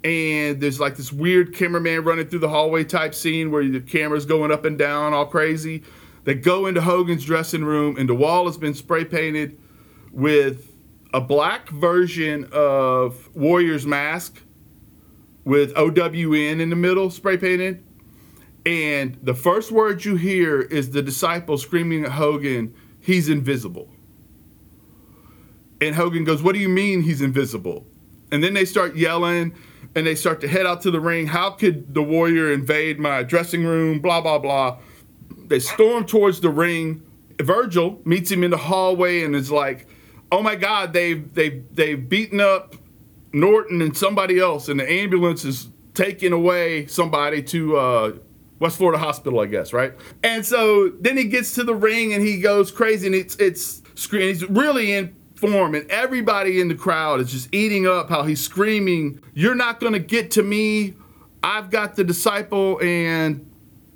[0.04, 4.24] and there's like this weird cameraman running through the hallway type scene where the camera's
[4.24, 5.82] going up and down all crazy.
[6.24, 9.58] They go into Hogan's dressing room, and the wall has been spray painted
[10.12, 10.72] with
[11.14, 14.42] a black version of Warrior's mask
[15.44, 17.82] with OWN in the middle, spray painted.
[18.68, 23.88] And the first word you hear is the disciple screaming at Hogan, he's invisible.
[25.80, 27.86] And Hogan goes, What do you mean he's invisible?
[28.30, 29.54] And then they start yelling
[29.94, 31.26] and they start to head out to the ring.
[31.26, 34.00] How could the warrior invade my dressing room?
[34.00, 34.80] Blah, blah, blah.
[35.46, 37.00] They storm towards the ring.
[37.40, 39.86] Virgil meets him in the hallway and is like,
[40.30, 42.74] Oh my God, they've, they've, they've beaten up
[43.32, 48.12] Norton and somebody else, and the ambulance is taking away somebody to uh,
[48.60, 49.92] West Florida Hospital, I guess, right?
[50.22, 53.82] And so then he gets to the ring and he goes crazy, and it's it's
[53.94, 54.28] screaming.
[54.28, 58.40] He's really in form, and everybody in the crowd is just eating up how he's
[58.40, 60.94] screaming, "You're not going to get to me!
[61.42, 63.48] I've got the disciple and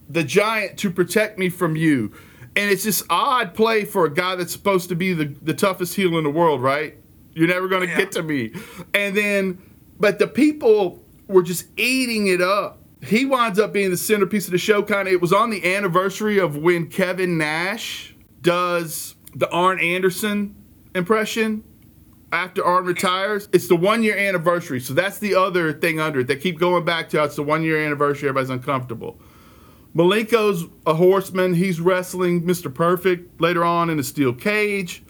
[0.08, 2.12] the giant to protect me from you."
[2.54, 5.94] And it's this odd play for a guy that's supposed to be the, the toughest
[5.96, 6.96] heel in the world, right?
[7.32, 7.96] You're never going to Yeah.
[7.96, 8.52] get to me.
[8.92, 9.56] And then,
[9.98, 12.81] but the people were just eating it up.
[13.02, 14.82] He winds up being the centerpiece of the show.
[14.82, 20.54] Kind of, it was on the anniversary of when Kevin Nash does the Arn Anderson
[20.94, 21.64] impression
[22.30, 23.48] after Arn retires.
[23.52, 24.78] It's the one year anniversary.
[24.78, 26.28] So that's the other thing under it.
[26.28, 28.28] They keep going back to it's the one year anniversary.
[28.28, 29.18] Everybody's uncomfortable.
[29.94, 31.54] Malenko's a horseman.
[31.54, 32.72] He's wrestling Mr.
[32.72, 35.02] Perfect later on in a steel cage.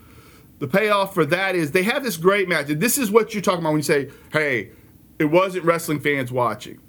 [0.59, 2.70] The payoff for that is they have this great match.
[2.70, 4.70] And this is what you're talking about when you say, hey,
[5.18, 6.80] it wasn't wrestling fans watching.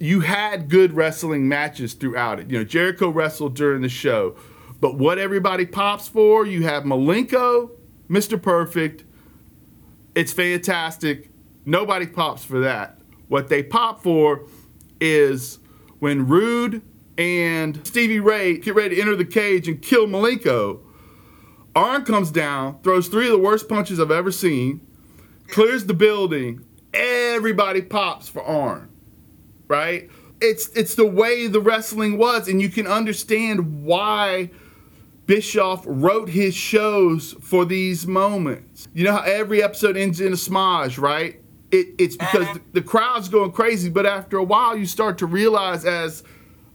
[0.00, 2.50] You had good wrestling matches throughout it.
[2.50, 4.34] You know, Jericho wrestled during the show.
[4.80, 7.70] But what everybody pops for, you have Malenko,
[8.08, 8.40] Mr.
[8.40, 9.04] Perfect.
[10.14, 11.30] It's fantastic.
[11.66, 12.98] Nobody pops for that.
[13.28, 14.46] What they pop for
[15.00, 15.58] is
[15.98, 16.82] when Rude
[17.18, 20.80] and Stevie Ray get ready to enter the cage and kill Malenko.
[21.76, 24.80] Arn comes down, throws three of the worst punches I've ever seen,
[25.48, 26.64] clears the building.
[26.92, 28.89] Everybody pops for Arn,
[29.70, 30.10] right?
[30.40, 34.50] It's it's the way the wrestling was, and you can understand why
[35.26, 38.88] Bischoff wrote his shows for these moments.
[38.92, 41.40] You know how every episode ends in a smudge, right?
[41.70, 45.26] It, it's because the, the crowd's going crazy, but after a while, you start to
[45.26, 46.24] realize as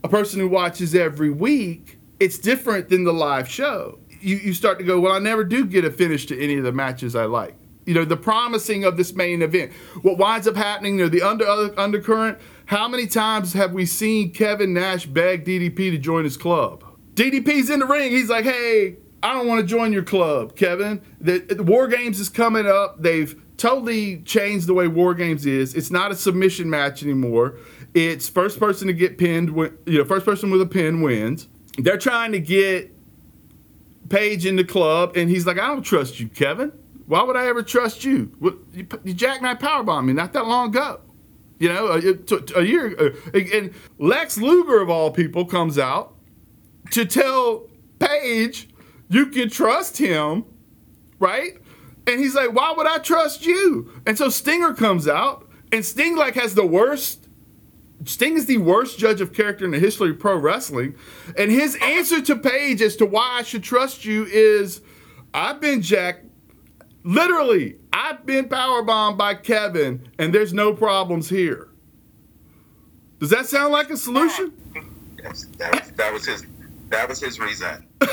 [0.02, 3.98] a person who watches every week, it's different than the live show.
[4.22, 6.64] You, you start to go, well, I never do get a finish to any of
[6.64, 7.54] the matches I like.
[7.84, 9.72] You know, the promising of this main event.
[10.00, 11.46] What winds up happening, know, the under,
[11.78, 16.84] undercurrent, how many times have we seen Kevin Nash beg DDP to join his club?
[17.14, 18.10] DDP's in the ring.
[18.10, 21.00] He's like, hey, I don't want to join your club, Kevin.
[21.20, 23.02] The, the War Games is coming up.
[23.02, 25.74] They've totally changed the way War Games is.
[25.74, 27.58] It's not a submission match anymore.
[27.94, 29.48] It's first person to get pinned.
[29.86, 31.48] You know, first person with a pin wins.
[31.78, 32.96] They're trying to get
[34.08, 36.70] Page in the club, and he's like, I don't trust you, Kevin.
[37.06, 38.32] Why would I ever trust you?
[38.72, 41.00] You, you jackknife powerbombed me not that long ago.
[41.58, 42.94] You know, a, a- year.
[42.98, 46.14] uh, And Lex Luger, of all people, comes out
[46.90, 48.68] to tell Page
[49.08, 50.44] you can trust him,
[51.18, 51.56] right?
[52.06, 56.14] And he's like, "Why would I trust you?" And so Stinger comes out, and Sting
[56.14, 57.26] like has the worst.
[58.04, 60.94] Sting is the worst judge of character in the history of pro wrestling,
[61.38, 64.82] and his answer to Page as to why I should trust you is,
[65.32, 66.25] "I've been jacked."
[67.06, 71.68] Literally, I've been powerbombed by Kevin, and there's no problems here.
[73.20, 74.52] Does that sound like a solution?
[75.22, 76.46] Yes, that was, that was his.
[76.88, 77.86] That was his reason.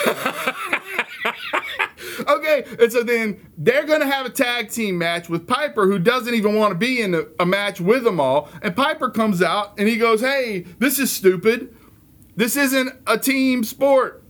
[2.27, 6.33] Okay, and so then they're gonna have a tag team match with Piper, who doesn't
[6.33, 8.49] even want to be in a, a match with them all.
[8.61, 11.75] And Piper comes out and he goes, "Hey, this is stupid.
[12.35, 14.23] This isn't a team sport.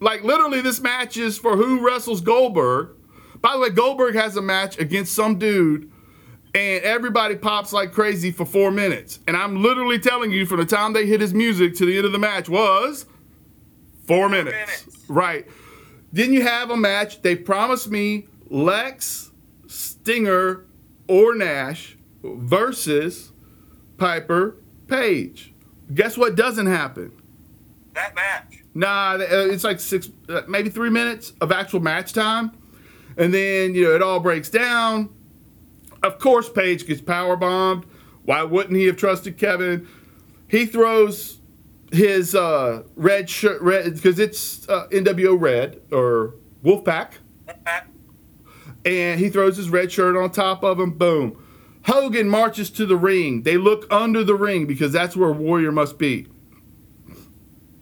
[0.00, 2.96] Like literally, this match is for who wrestles Goldberg.
[3.42, 5.90] By the way, Goldberg has a match against some dude."
[6.54, 9.20] And everybody pops like crazy for four minutes.
[9.26, 12.04] And I'm literally telling you, from the time they hit his music to the end
[12.04, 13.06] of the match was
[14.06, 14.54] Four minutes.
[14.54, 15.08] minutes.
[15.08, 15.46] Right.
[16.12, 17.22] Then you have a match.
[17.22, 19.30] They promised me Lex,
[19.66, 20.66] Stinger,
[21.08, 23.32] or Nash versus
[23.96, 24.56] Piper
[24.88, 25.54] Page.
[25.94, 27.12] Guess what doesn't happen?
[27.94, 28.62] That match.
[28.74, 32.52] Nah, uh, it's like six, uh, maybe three minutes of actual match time,
[33.16, 35.14] and then you know it all breaks down.
[36.02, 37.86] Of course, Page gets power bombed.
[38.24, 39.86] Why wouldn't he have trusted Kevin?
[40.48, 41.38] He throws
[41.92, 46.34] his uh, red shirt, red because it's uh, NWO red or
[46.64, 47.12] Wolfpack,
[48.84, 50.90] and he throws his red shirt on top of him.
[50.92, 51.38] Boom.
[51.84, 53.42] Hogan marches to the ring.
[53.42, 56.28] They look under the ring because that's where Warrior must be.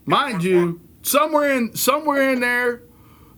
[0.06, 2.82] Mind you, somewhere in somewhere in there,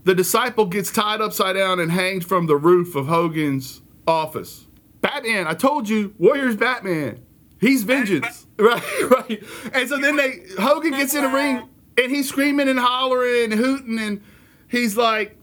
[0.04, 4.66] the disciple gets tied upside down and hanged from the roof of Hogan's office.
[5.00, 7.24] Batman, I told you, Warrior's Batman.
[7.60, 8.46] He's vengeance.
[8.58, 9.42] Right, right.
[9.72, 13.54] And so then they Hogan gets in the ring and he's screaming and hollering and
[13.54, 14.22] hooting and
[14.68, 15.36] he's like,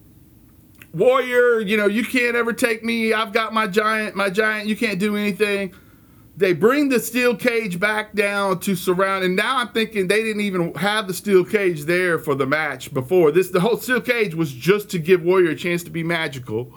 [0.93, 3.11] Warrior, you know, you can't ever take me.
[3.11, 5.73] I've got my giant, my giant, you can't do anything.
[6.39, 10.41] They bring the steel cage back down to surround, and now I'm thinking they didn't
[10.43, 13.33] even have the steel cage there for the match before.
[13.33, 16.73] This the whole steel cage was just to give Warrior a chance to be magical.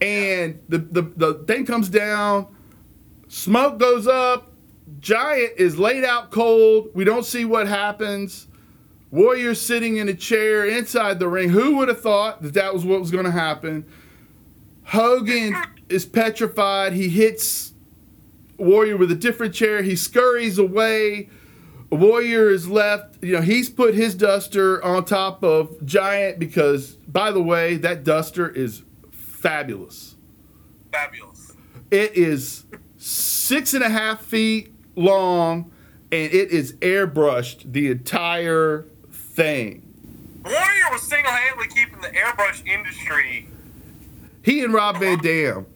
[0.00, 2.46] And the the, the thing comes down,
[3.28, 4.50] smoke goes up,
[4.98, 6.88] Giant is laid out cold.
[6.94, 8.46] We don't see what happens.
[9.10, 11.50] Warrior sitting in a chair inside the ring.
[11.50, 13.84] Who would have thought that that was what was going to happen?
[14.84, 15.54] Hogan
[15.90, 16.94] is petrified.
[16.94, 17.69] He hits
[18.60, 19.82] Warrior with a different chair.
[19.82, 21.28] He scurries away.
[21.90, 23.22] Warrior is left.
[23.22, 28.04] You know, he's put his duster on top of Giant because, by the way, that
[28.04, 30.16] duster is fabulous.
[30.92, 31.56] Fabulous.
[31.90, 35.72] It is six and a half feet long
[36.12, 39.86] and it is airbrushed the entire thing.
[40.44, 43.48] Warrior was single-handedly keeping the airbrush industry.
[44.42, 45.66] He and Rob Van Dam.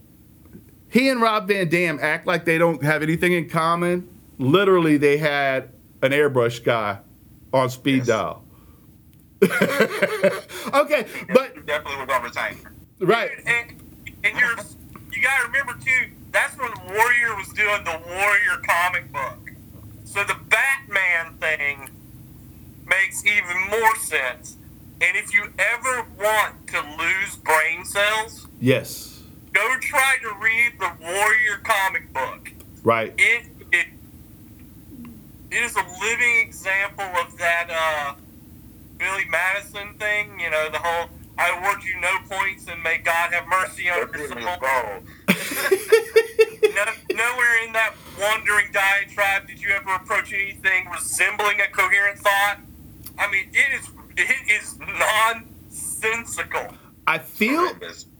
[0.94, 4.08] He and Rob Van Dam act like they don't have anything in common.
[4.38, 5.70] Literally, they had
[6.02, 7.00] an airbrush guy
[7.52, 8.06] on speed Yes.
[8.06, 8.44] dial.
[9.42, 12.72] okay, but definitely was on retainer.
[13.00, 13.82] right, And,
[14.22, 14.56] and you're,
[15.12, 16.10] you got to remember too.
[16.30, 19.50] That's when Warrior was doing the Warrior comic book.
[20.04, 21.90] So the Batman thing
[22.86, 24.56] makes even more sense.
[25.00, 29.13] And if you ever want to lose brain cells, yes,
[29.54, 32.52] go try to read the Warrior comic book.
[32.82, 33.86] right, It it,
[35.50, 38.14] it is a living example of that uh,
[38.98, 40.38] Billy Madison thing.
[40.38, 44.08] You know, the whole "I award you no points and may God have mercy on
[44.12, 45.02] your soul."
[46.74, 46.84] no,
[47.14, 52.58] nowhere in that wandering diatribe did you ever approach anything resembling a coherent thought.
[53.18, 56.74] I mean, it is it is nonsensical.
[57.06, 57.70] I feel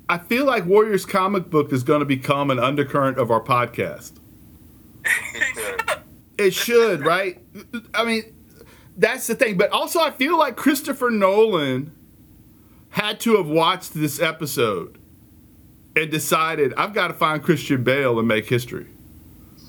[0.09, 4.13] I feel like Warriors comic book is going to become an undercurrent of our podcast.
[6.37, 7.41] It should, right?
[7.95, 8.35] I mean,
[8.97, 9.57] that's the thing.
[9.57, 11.93] But also, I feel like Christopher Nolan
[12.91, 14.99] had to have watched this episode
[15.97, 18.89] and decided, I've got to find Christian Bale and make history.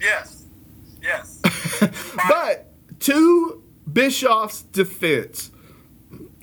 [0.01, 0.45] yes,
[1.01, 1.41] yes.
[2.27, 2.67] But
[3.01, 5.51] to Bischoff's defense,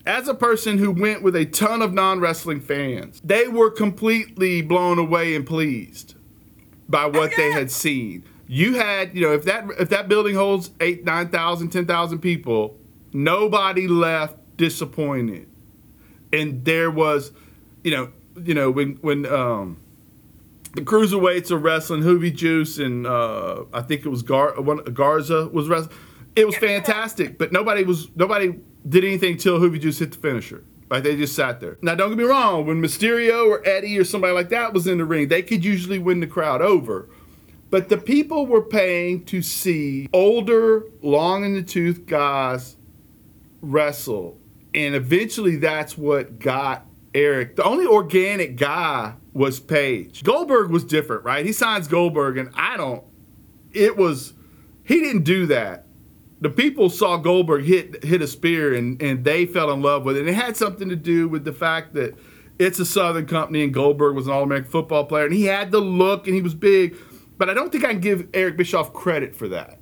[0.07, 4.63] as a person who went with a ton of non wrestling fans, they were completely
[4.63, 6.15] blown away and pleased
[6.89, 8.25] by what they had seen.
[8.47, 12.19] You had, you know, if that if that building holds eight, nine thousand, ten thousand
[12.19, 12.77] people,
[13.13, 15.49] nobody left disappointed.
[16.33, 17.33] And there was,
[17.85, 19.79] you know, you know, when when um
[20.75, 25.49] the cruiserweights are wrestling, Juvi Juice and uh, I think it was Gar- one, Garza
[25.49, 25.95] was wrestling.
[26.35, 30.65] It was fantastic, but nobody was nobody did anything till Juvi Juice hit the finisher.
[30.91, 31.79] Like they just sat there.
[31.81, 34.99] Now don't get me wrong, when Mysterio or Eddie or somebody like that was in
[34.99, 37.09] the ring, they could usually win the crowd over.
[37.71, 42.77] But the people were paying to see older, long in the tooth guys
[43.63, 44.39] wrestle.
[44.75, 47.57] And eventually that's what got Eric.
[47.57, 50.23] The only organic guy was Page.
[50.25, 51.47] Goldberg was different, right?
[51.47, 53.03] He signs Goldberg, and I don't.
[53.73, 54.35] It was.
[54.85, 55.82] He didn't do that.
[56.43, 60.17] The people saw Goldberg hit hit a spear, and, and they fell in love with
[60.17, 60.21] it.
[60.21, 62.19] And it had something to do with the fact that
[62.59, 65.71] it's a Southern company, and Goldberg was an All American football player, and he had
[65.71, 66.97] the look, and he was big.
[67.39, 69.79] But I don't think I can give Eric Bischoff credit for that.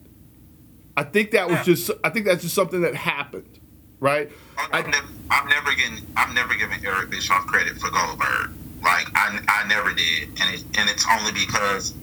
[0.97, 1.63] I think that was Yeah.
[1.65, 1.91] just.
[2.05, 3.59] I think that's just something that happened,
[3.99, 4.31] right?
[4.73, 8.51] I've, never, I've never given I'm never given Eric Bischoff credit for Goldberg.
[8.83, 11.95] Like I, I never did, and it, and it's only because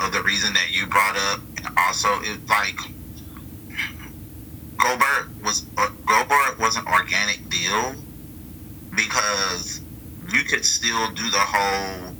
[0.00, 2.78] of the reason that you brought up, and also it like
[4.78, 7.94] Goldberg was uh, Goldberg was an organic deal
[8.94, 9.80] because
[10.32, 12.14] you could still do the whole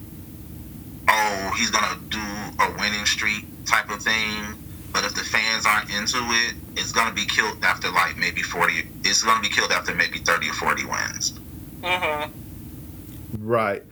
[1.09, 2.19] oh he's gonna do
[2.61, 4.55] a winning streak type of thing
[4.93, 8.87] but if the fans aren't into it it's gonna be killed after like maybe 40
[9.05, 11.41] it's gonna be killed after maybe 30 or 40 wins
[11.83, 13.47] Mm-hmm.
[13.47, 13.83] Right.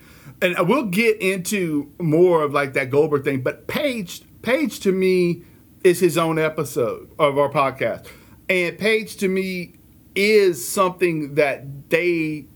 [0.40, 5.42] And we'll get into more of like that Goldberg thing, but Page, Page to me
[5.84, 8.06] is his own episode of our podcast.
[8.48, 9.74] And Page to me
[10.14, 12.46] is something that they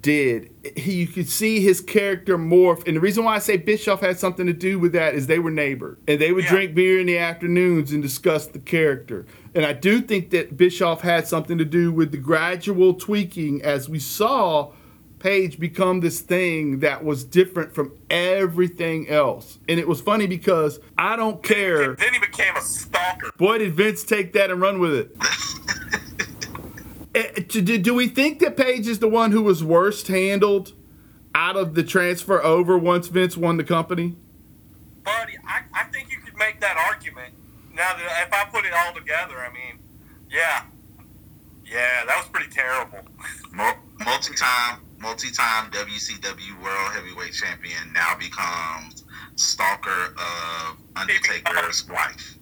[0.00, 0.50] did.
[0.76, 2.86] He, you could see his character morph.
[2.86, 5.38] And the reason why I say Bischoff had something to do with that is they
[5.38, 5.98] were neighbors.
[6.06, 6.50] And they would Yeah.
[6.50, 9.26] drink beer in the afternoons and discuss the character.
[9.54, 13.88] And I do think that Bischoff had something to do with the gradual tweaking as
[13.88, 14.70] we saw
[15.22, 19.60] Page become this thing that was different from everything else.
[19.68, 21.94] And it was funny because I don't care.
[21.94, 23.30] Then he became a stalker.
[23.36, 25.16] Boy, did Vince take that and run with it.
[27.14, 30.72] Eh, do, do we think that Page is the one who was worst handled
[31.34, 34.16] out of the transfer over once Vince won the company?
[35.04, 37.34] Buddy, I, I think you could make that argument.
[37.74, 39.78] Now that if I put it all together, I mean,
[40.30, 40.64] yeah,
[41.66, 43.00] yeah, that was pretty terrible.
[43.52, 52.38] Mul- multi-time multi-time WCW World Heavyweight Champion now becomes stalker of Undertaker's wife.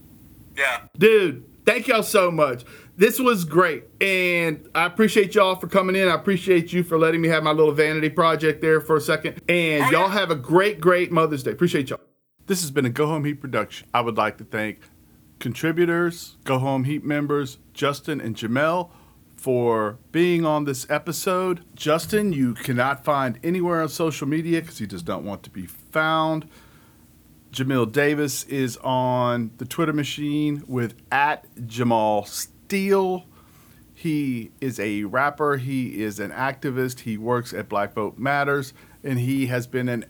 [0.57, 2.65] Yeah, Dude, thank y'all so much.
[2.97, 3.85] This was great.
[4.03, 6.07] And I appreciate y'all for coming in.
[6.09, 9.41] I appreciate you for letting me have my little vanity project there for a second.
[9.49, 10.13] And Oh, y'all yeah.
[10.13, 11.53] have a great, great Mother's Day.
[11.53, 12.01] Appreciate y'all.
[12.47, 13.89] This has been a Go Home Heat production.
[13.95, 14.81] I would like to thank
[15.39, 18.91] contributors, Go Home Heat members, Justin and Jamil,
[19.41, 21.65] for being on this episode.
[21.75, 25.65] Justin, you cannot find anywhere on social media because he does not want to be
[25.65, 26.47] found.
[27.51, 33.25] Jamil Davis is on the Twitter machine with at Jamal Steele.
[33.95, 39.19] He is a rapper, he is an activist, he works at Black Vote Matters, and
[39.19, 40.05] he has been an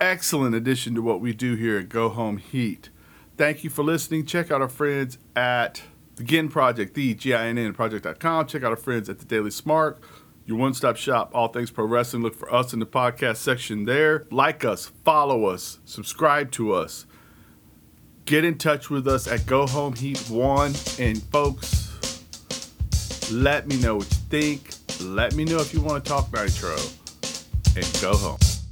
[0.00, 2.88] excellent addition to what we do here at Go Home Heat.
[3.36, 4.24] Thank you for listening.
[4.24, 5.82] Check out our friends at
[6.16, 8.46] the GIN Project, the G-I-N-N project.com.
[8.46, 9.98] Check out our friends at the Daily Smark,
[10.44, 12.22] your one-stop shop, all things pro wrestling.
[12.22, 14.26] Look for us in the podcast section there.
[14.30, 17.06] Like us, follow us, subscribe to us.
[18.24, 20.72] Get in touch with us at Go Home Heat One.
[20.98, 21.92] And folks,
[23.32, 24.74] let me know what you think.
[25.00, 26.76] Let me know if you want to talk Nitro.
[27.74, 28.51] And go home.